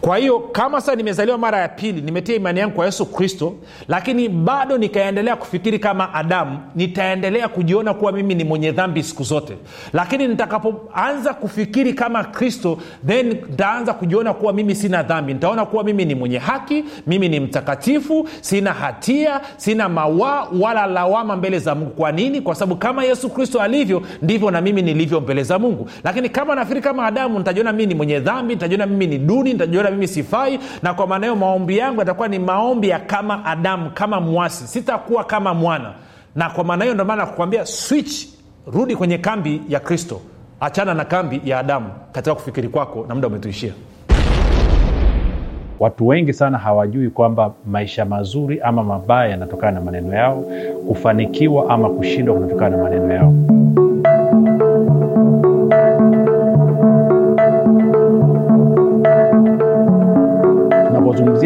kwa 0.00 0.16
hiyo 0.18 0.38
kama 0.40 0.80
sasa 0.80 0.94
nimezaliwa 0.94 1.38
mara 1.38 1.58
ya 1.58 1.68
pili 1.68 2.00
nimetia 2.00 2.34
imani 2.36 2.60
yangu 2.60 2.74
kwa 2.74 2.86
yesu 2.86 3.06
kristo 3.06 3.54
lakini 3.88 4.28
bado 4.28 4.78
nikaendelea 4.78 5.36
kufikiri 5.36 5.78
kama 5.78 6.14
adamu 6.14 6.58
nitaendelea 6.74 7.48
kujiona 7.48 7.94
kuwa 7.94 8.12
mimi 8.12 8.34
ni 8.34 8.44
mwenye 8.44 8.72
dhambi 8.72 9.02
siku 9.02 9.22
zote. 9.24 9.56
Lakini 9.92 10.28
nitakapoanza 10.28 11.34
kufikiri 11.34 11.92
kama 11.94 12.24
kristo 12.24 12.78
then 13.06 13.26
nitaanza 13.28 13.92
kujiona 13.94 14.34
kuwa 14.34 14.52
mimi 14.52 14.74
sina 14.74 15.02
dhambi. 15.02 15.34
Nitaona 15.34 15.64
kuwa 15.66 15.84
mimi 15.84 16.04
ni 16.04 16.14
mwenye 16.14 16.38
haki 16.38 16.84
mimi 17.06 17.28
ni 17.28 17.40
mtakatifu 17.40 18.28
sina 18.40 18.72
hatia 18.72 19.40
sina 19.56 19.88
mawaa 19.88 20.46
wala 20.60 20.86
lawama 20.86 21.36
mbele 21.36 21.58
za 21.58 21.74
mungu. 21.74 21.90
Kwa 21.90 22.12
nini? 22.12 22.40
Kwa 22.40 22.54
sababu 22.54 22.76
kama 22.76 23.04
yesu 23.04 23.30
kristo 23.30 23.60
alivyo 23.60 24.02
ndivyo 24.22 24.50
na 24.50 24.60
mimi 24.60 24.82
nilivyo 24.82 25.20
mbele 25.20 25.42
za 25.42 25.58
mungu. 25.58 25.88
Lakini 26.04 26.28
kama 26.28 26.54
nafikiri 26.54 26.80
kama 26.80 27.06
adamu 27.06 27.38
nitajiona 27.38 27.72
mimi 27.72 27.86
ni 27.86 27.94
mwenye 27.94 28.20
dhambi 28.20 28.54
nitajiona 28.54 28.86
mimi 28.86 29.06
ni 29.06 29.18
duni 29.18 29.52
nitajiona 29.52 29.89
mimi 29.90 30.08
sifai 30.08 30.58
na 30.82 30.94
kwa 30.94 31.06
maana 31.06 31.26
hiyo 31.26 31.36
maombi 31.36 31.78
yangu 31.78 31.98
yatakuwa 32.00 32.28
ni 32.28 32.38
maombi 32.38 32.88
ya 32.88 32.98
kama 32.98 33.44
adamu 33.44 33.90
kama 33.94 34.20
mwasi. 34.20 34.66
Sitakuwa 34.66 35.24
kama 35.24 35.54
mwana. 35.54 35.92
Na 36.36 36.50
kwa 36.50 36.64
maana 36.64 36.84
hiyo 36.84 36.94
ndio 36.94 37.04
maana 37.06 37.26
kukwambia 37.26 37.66
switch 37.66 38.26
rudi 38.72 38.96
kwenye 38.96 39.18
kambi 39.18 39.62
ya 39.68 39.80
kristo. 39.80 40.20
Achana 40.60 40.94
na 40.94 41.04
kambi 41.04 41.40
ya 41.44 41.58
adamu 41.58 41.86
katika 42.12 42.34
kufikiri 42.34 42.68
kwako 42.68 43.04
na 43.08 43.14
muda 43.14 43.28
umetuishia. 43.28 43.72
Watu 45.80 46.06
wengi 46.08 46.32
sana 46.32 46.58
hawajui 46.58 47.10
kwamba 47.10 47.52
maisha 47.66 48.04
mazuri 48.04 48.60
ama 48.60 48.84
mabaya 48.84 49.30
yanatokana 49.30 49.72
na 49.72 49.80
maneno 49.80 50.14
yao 50.16 50.44
kufanikiwa 50.88 51.70
ama 51.70 51.90
kushindwa 51.90 52.34
kunatokana 52.34 52.76
na 52.76 52.82
maneno 52.82 53.12
yao 53.14 53.34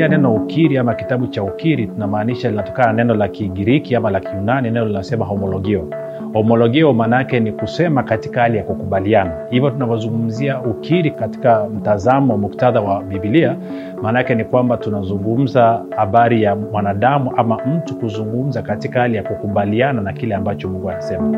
tunapozungumzia 0.05 0.09
neno 0.09 0.35
ukiri 0.35 0.79
ama 0.79 0.95
kitabu 0.95 1.27
cha 1.27 1.43
ukiri 1.43 1.87
tunamaanisha 1.87 2.51
linatokana 2.51 2.87
na 2.87 2.93
neno 2.93 3.15
la 3.15 3.29
kigiriki 3.29 3.97
ama 3.97 4.11
la 4.11 4.21
kiunani 4.21 4.71
neno 4.71 4.87
linasema 4.87 5.25
homologio. 5.25 5.89
Homologio 6.33 6.93
maana 6.93 7.17
yake 7.17 7.41
ni 7.41 7.53
kusema 7.53 8.03
katika 8.03 8.41
hali 8.41 8.57
ya 8.59 8.65
kukubaliana. 8.65 9.33
Hivyo 9.51 9.71
tunavyozungumzia 9.71 10.61
ukiri 10.61 11.11
katika 11.11 11.65
mtazamo 11.69 12.39
muktadha 12.39 12.81
wa 12.81 13.03
bibilia 13.03 13.57
maana 14.03 14.19
yake 14.19 14.35
ni 14.35 14.45
kwamba 14.45 14.77
tunazungumza 14.77 15.83
habari 15.97 16.43
ya 16.43 16.57
mwanadamu 16.57 17.33
ama 17.37 17.59
mtu 17.67 17.97
kuzungumza 17.97 18.63
katika 18.63 19.01
hali 19.01 19.17
ya 19.17 19.23
kukubaliana 19.23 20.01
na 20.01 20.13
kile 20.13 20.35
ambacho 20.35 20.69
mungu 20.69 20.91
anasema. 20.91 21.29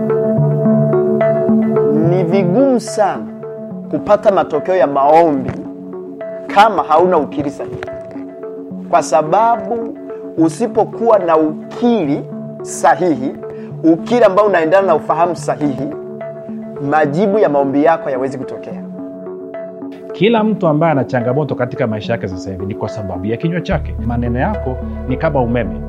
Ni 2.11 2.25
vigumu 2.25 2.81
sana 2.81 3.27
kupata 3.91 4.33
matokeo 4.33 4.77
ya 4.77 4.87
maombi 4.87 5.51
kama 6.55 6.83
hauna 6.83 7.19
ukiri 7.19 7.51
sahihi 7.51 7.96
kwa 8.91 9.03
sababu 9.03 9.99
usipokuwa 10.39 11.19
na 11.19 11.37
ukiri 11.37 12.25
sahihi 12.63 13.35
ukiri 13.85 14.25
ambao 14.25 14.47
unaendana 14.47 14.87
na 14.87 14.95
ufahamu 14.95 15.37
sahihi 15.37 15.89
majibu 16.91 17.39
ya 17.39 17.49
maombi 17.49 17.85
yako 17.85 18.05
hayawezi 18.05 18.39
kutokea 18.39 18.83
kila 20.17 20.45
mtu 20.45 20.67
ambaye 20.67 20.93
ana 20.93 21.05
changamoto 21.05 21.55
katika 21.55 21.87
maisha 21.87 22.13
yake 22.13 22.29
sasa 22.29 22.51
hivi 22.51 22.67
ni 22.67 22.75
kwa 22.75 22.89
sababu 22.89 23.27
ya 23.27 23.37
kinywa 23.37 23.61
chake. 23.61 23.95
Maneno 24.07 24.39
yako 24.39 24.77
ni 25.09 25.17
kama 25.17 25.41
umeme. 25.41 25.81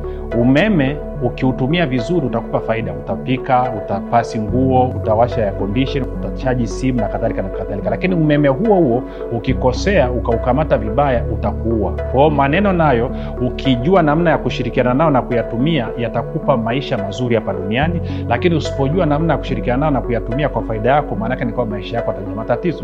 Umeme 0.42 0.98
ukiutumia 1.24 1.86
vizuri 1.86 2.26
utakupa 2.26 2.60
faida. 2.60 2.94
Utapika 2.94 3.72
utapasi 3.84 4.40
nguo 4.40 4.88
utawasha 4.88 5.42
ya 5.42 5.52
condition 5.52 6.04
utachaji 6.04 6.68
simu 6.68 7.00
na 7.02 7.08
kadhalika 7.08 7.42
na 7.42 7.50
kadhalika. 7.50 7.90
Lakini 7.90 8.16
umeme 8.16 8.48
huo 8.48 8.76
huo 8.76 9.04
ukikosea 9.32 10.12
ukaukamata 10.12 10.78
vibaya 10.78 11.24
utakuua. 11.34 11.92
Kwao 11.92 12.30
maneno 12.30 12.74
nayo 12.74 13.12
ukijua 13.48 14.02
namna 14.02 14.30
ya 14.30 14.38
kushirikiana 14.38 14.94
nao 14.94 15.10
na 15.12 15.22
kuyatumia 15.22 15.88
yatakupa 15.98 16.58
maisha 16.58 16.98
mazuri 16.98 17.36
hapa 17.36 17.54
duniani. 17.54 18.02
Lakini 18.30 18.56
usipojua 18.56 19.06
namna 19.06 19.34
ya 19.34 19.40
kushirikiana 19.40 19.80
nao 19.80 19.92
na 19.92 20.02
kuyatumia 20.02 20.50
kwa 20.50 20.64
faida 20.64 20.90
yako 20.92 21.16
maanake 21.16 21.46
ni 21.46 21.52
kwamba 21.54 21.76
maisha 21.76 21.96
yako 21.98 22.12
atajaa 22.12 22.36
matatizo 22.36 22.84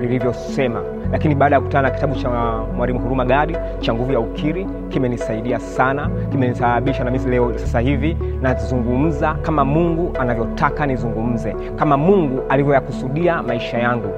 lilivyosema 0.00 0.82
lakini 1.12 1.34
baada 1.34 1.54
ya 1.56 1.60
kukutana 1.60 1.88
na 1.88 1.94
kitabu 1.94 2.14
cha 2.14 2.28
mwalimu 2.76 3.00
huruma 3.00 3.24
gadi 3.24 3.56
cha 3.80 3.94
nguvu 3.94 4.12
ya 4.12 4.20
ukiri 4.20 4.66
kimenisaidia 4.88 5.58
sana 5.60 6.10
kimenisababisha 6.30 7.04
na 7.04 7.10
mimi 7.10 7.30
leo 7.30 7.58
sasa 7.58 7.80
hivi 7.80 8.16
nazungumza 8.42 9.34
kama 9.34 9.64
mungu 9.64 10.12
anavyotaka 10.20 10.86
nizungumze 10.86 11.56
kama 11.76 11.96
mungu 11.96 12.42
alivyoyakusudia 12.48 13.42
maisha 13.42 13.78
yangu. 13.78 14.08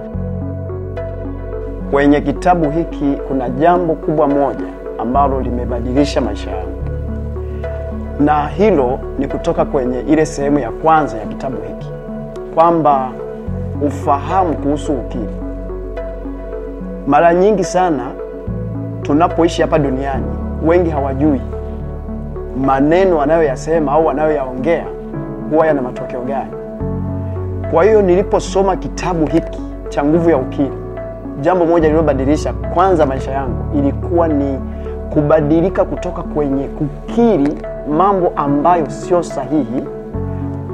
Kwenye 1.91 2.21
kitabu 2.21 2.71
hiki 2.71 3.19
kuna 3.29 3.49
jambo 3.51 3.95
kubwa 3.95 4.29
moja 4.29 4.67
ambalo 4.99 5.41
limebadilisha 5.41 6.21
maisha 6.21 6.51
yangu. 6.51 6.79
Na 8.21 8.47
hilo 8.49 8.99
ni 9.19 9.29
kutoka 9.29 9.65
kwenye 9.65 10.01
ile 10.01 10.27
sehemu 10.27 10.59
ya 10.59 10.71
kwanza 10.71 11.19
ya 11.19 11.27
kitabu 11.27 11.57
hiki 11.57 11.91
kwamba 12.55 13.11
ufahamu 13.87 14.55
kuhusu 14.55 14.93
ukiri 14.93 15.42
mara 17.07 17.35
nyingi 17.35 17.65
sana 17.65 18.11
tunapoishi 19.03 19.63
hapa 19.63 19.79
duniani 19.79 20.25
wengi 20.67 20.91
hawajui 20.91 21.41
maneno 22.67 23.17
wanayoyasema 23.17 23.93
au 23.93 24.07
wanayoyaongea 24.07 24.85
huwa 25.51 25.67
yana 25.67 25.83
matokeo 25.83 26.21
gani. 26.21 26.51
Kwa 27.71 27.85
hiyo 27.85 28.03
niliposoma 28.03 28.77
kitabu 28.77 29.27
hiki 29.27 29.63
cha 29.89 30.05
nguvu 30.05 30.31
ya 30.31 30.37
ukiri 30.37 30.73
jambo 31.41 31.67
moja 31.67 31.85
lililobadilisha 31.89 32.53
kwanza 32.53 33.07
maisha 33.07 33.31
yangu 33.31 33.79
ilikuwa 33.79 34.29
ni 34.29 34.59
kubadilika 35.13 35.85
kutoka 35.85 36.23
kwenye 36.23 36.65
kukiri 36.69 37.59
mambo 37.97 38.33
ambayo 38.37 38.91
sio 38.91 39.23
sahihi 39.23 39.83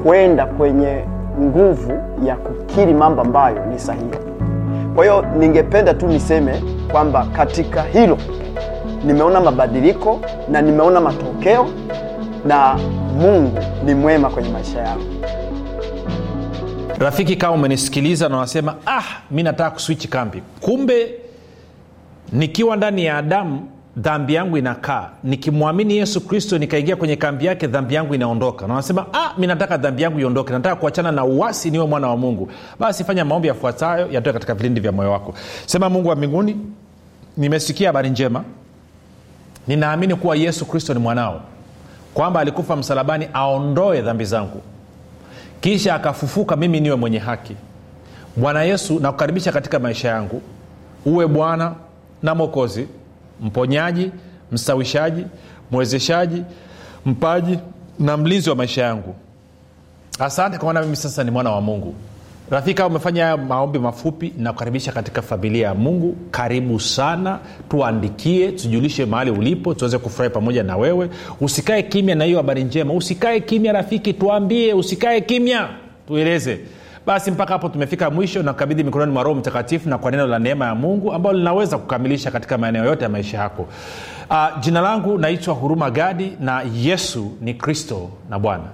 kwenda 0.02 0.46
kwenye 0.46 1.04
nguvu 1.40 1.92
ya 2.24 2.36
kukiri 2.36 2.94
mambo 2.94 3.22
ambayo 3.22 3.64
ni 3.66 3.78
sahihi 3.78 4.27
kwa 4.98 5.04
hiyo 5.04 5.22
ningependa 5.38 5.94
tu 5.94 6.06
niseme 6.08 6.62
kwamba 6.90 7.26
katika 7.26 7.82
hilo 7.82 8.18
nimeona 9.04 9.40
mabadiliko 9.40 10.20
na 10.50 10.62
nimeona 10.62 11.00
matokeo 11.00 11.66
na 12.44 12.74
mungu 13.16 13.58
ni 13.84 13.94
mwema 13.94 14.30
kwenye 14.30 14.48
maisha 14.48 14.78
yangu. 14.80 15.04
Rafiki 16.98 17.36
kama 17.36 17.54
umenisikiliza 17.54 18.28
na 18.28 18.36
unasema 18.36 18.76
ah 18.86 19.02
mi 19.30 19.42
nataka 19.42 19.70
kuswichi 19.70 20.08
kambi. 20.08 20.42
Kumbe 20.60 21.14
nikiwa 22.32 22.76
ndani 22.76 23.04
ya 23.04 23.18
adamu 23.18 23.68
dhambi 23.98 24.34
yangu 24.34 24.56
inakaa. 24.58 25.08
Nikimwamini 25.24 25.96
yesu 25.96 26.20
kristo 26.20 26.58
nikaingia 26.58 26.96
kwenye 26.96 27.16
kambi 27.16 27.46
yake 27.46 27.66
dhambi 27.66 27.94
yangu 27.94 28.14
inaondoka. 28.14 28.66
Na 28.66 28.74
wanasema 28.74 29.06
ah, 29.12 29.32
mi 29.38 29.46
nataka 29.46 29.76
dhambi 29.76 30.02
yangu 30.02 30.20
iondoke. 30.20 30.52
Nataka 30.52 30.76
kuachana 30.76 31.12
na 31.12 31.24
uwasi 31.24 31.70
niwe 31.70 31.86
mwana 31.86 32.08
wa 32.08 32.16
mungu. 32.16 32.50
Basi 32.80 33.04
fanya 33.04 33.24
maombi 33.24 33.48
yafuatayo 33.48 34.08
yatoe 34.12 34.32
katika 34.32 34.54
vilindi 34.54 34.80
vya 34.80 34.92
moyo 34.92 35.12
wako. 35.12 35.34
Sema 35.66 35.88
mungu 35.88 36.08
wa 36.08 36.16
mbinguni 36.16 36.56
nimesikia 37.36 37.88
habari 37.88 38.10
njema. 38.10 38.44
Ninaamini 39.66 40.14
kuwa 40.14 40.36
yesu 40.36 40.66
kristo 40.66 40.94
ni 40.94 41.00
mwanao. 41.00 41.40
Kwamba 42.14 42.40
alikufa 42.40 42.76
msalabani 42.76 43.28
aondoe 43.32 44.02
dhambi 44.02 44.24
zangu. 44.24 44.62
Kisha 45.60 45.94
akafufuka 45.94 46.56
mimi 46.56 46.80
niwe 46.80 46.96
mwenye 46.96 47.18
haki. 47.18 47.56
Bwana 48.36 48.62
yesu 48.62 49.00
nakukaribisha 49.00 49.52
katika 49.52 49.78
maisha 49.78 50.08
yangu. 50.08 50.42
Uwe 51.06 51.26
bwana 51.26 51.72
na 52.22 52.34
mwokozi 52.34 52.88
mponyaji 53.40 54.10
mstawishaji 54.52 55.24
mwezeshaji 55.70 56.42
mpaji 57.06 57.58
na 57.98 58.16
mlinzi 58.16 58.50
wa 58.50 58.56
maisha 58.56 58.82
yangu. 58.82 59.14
Asante 60.18 60.58
kwa 60.58 60.66
maana 60.66 60.84
mimi 60.86 60.96
sasa 60.96 61.24
ni 61.24 61.30
mwana 61.30 61.50
wa 61.50 61.60
mungu. 61.60 61.94
Rafika 62.50 62.86
umefanya 62.86 63.22
haya 63.24 63.36
maombi 63.36 63.78
mafupi 63.78 64.32
na 64.38 64.52
katika 64.52 65.22
familia 65.22 65.66
ya 65.66 65.74
mungu. 65.74 66.16
Karibu 66.30 66.80
sana 66.80 67.38
tuandikie 67.70 68.52
tujulishe 68.52 69.06
mahali 69.06 69.30
ulipo 69.30 69.74
tuweze 69.74 69.98
kufurahi 69.98 70.34
pamoja 70.34 70.62
na 70.62 70.76
wewe. 70.76 71.10
Usikae 71.40 71.82
kimya 71.82 72.14
na 72.14 72.24
hiyo 72.24 72.36
habari 72.36 72.64
njema. 72.64 72.92
Usikae 72.94 73.40
kimya 73.40 73.72
rafiki 73.72 74.12
tuambie. 74.12 74.74
Usikae 74.74 75.20
kimya 75.20 75.68
tueleze 76.06 76.60
basi 77.08 77.30
mpaka 77.30 77.52
hapo 77.52 77.68
tumefika 77.68 78.10
mwisho 78.10 78.42
na 78.42 78.52
kukabidhi 78.52 78.84
mikononi 78.84 79.12
mwa 79.12 79.22
roho 79.22 79.34
mtakatifu 79.34 79.88
na 79.88 79.98
kwa 79.98 80.10
neno 80.10 80.26
la 80.26 80.38
neema 80.38 80.66
ya 80.66 80.74
mungu 80.74 81.12
ambalo 81.12 81.38
linaweza 81.38 81.78
kukamilisha 81.78 82.30
katika 82.30 82.58
maeneo 82.58 82.84
yote 82.84 83.02
ya 83.04 83.08
maisha 83.08 83.38
yako. 83.38 83.66
Uh, 84.30 84.60
jina 84.60 84.80
langu 84.80 85.18
naitwa 85.18 85.54
huruma 85.54 85.90
gadi 85.90 86.36
na 86.40 86.62
yesu 86.74 87.32
ni 87.40 87.54
kristo 87.54 88.10
na 88.30 88.38
bwana 88.38 88.64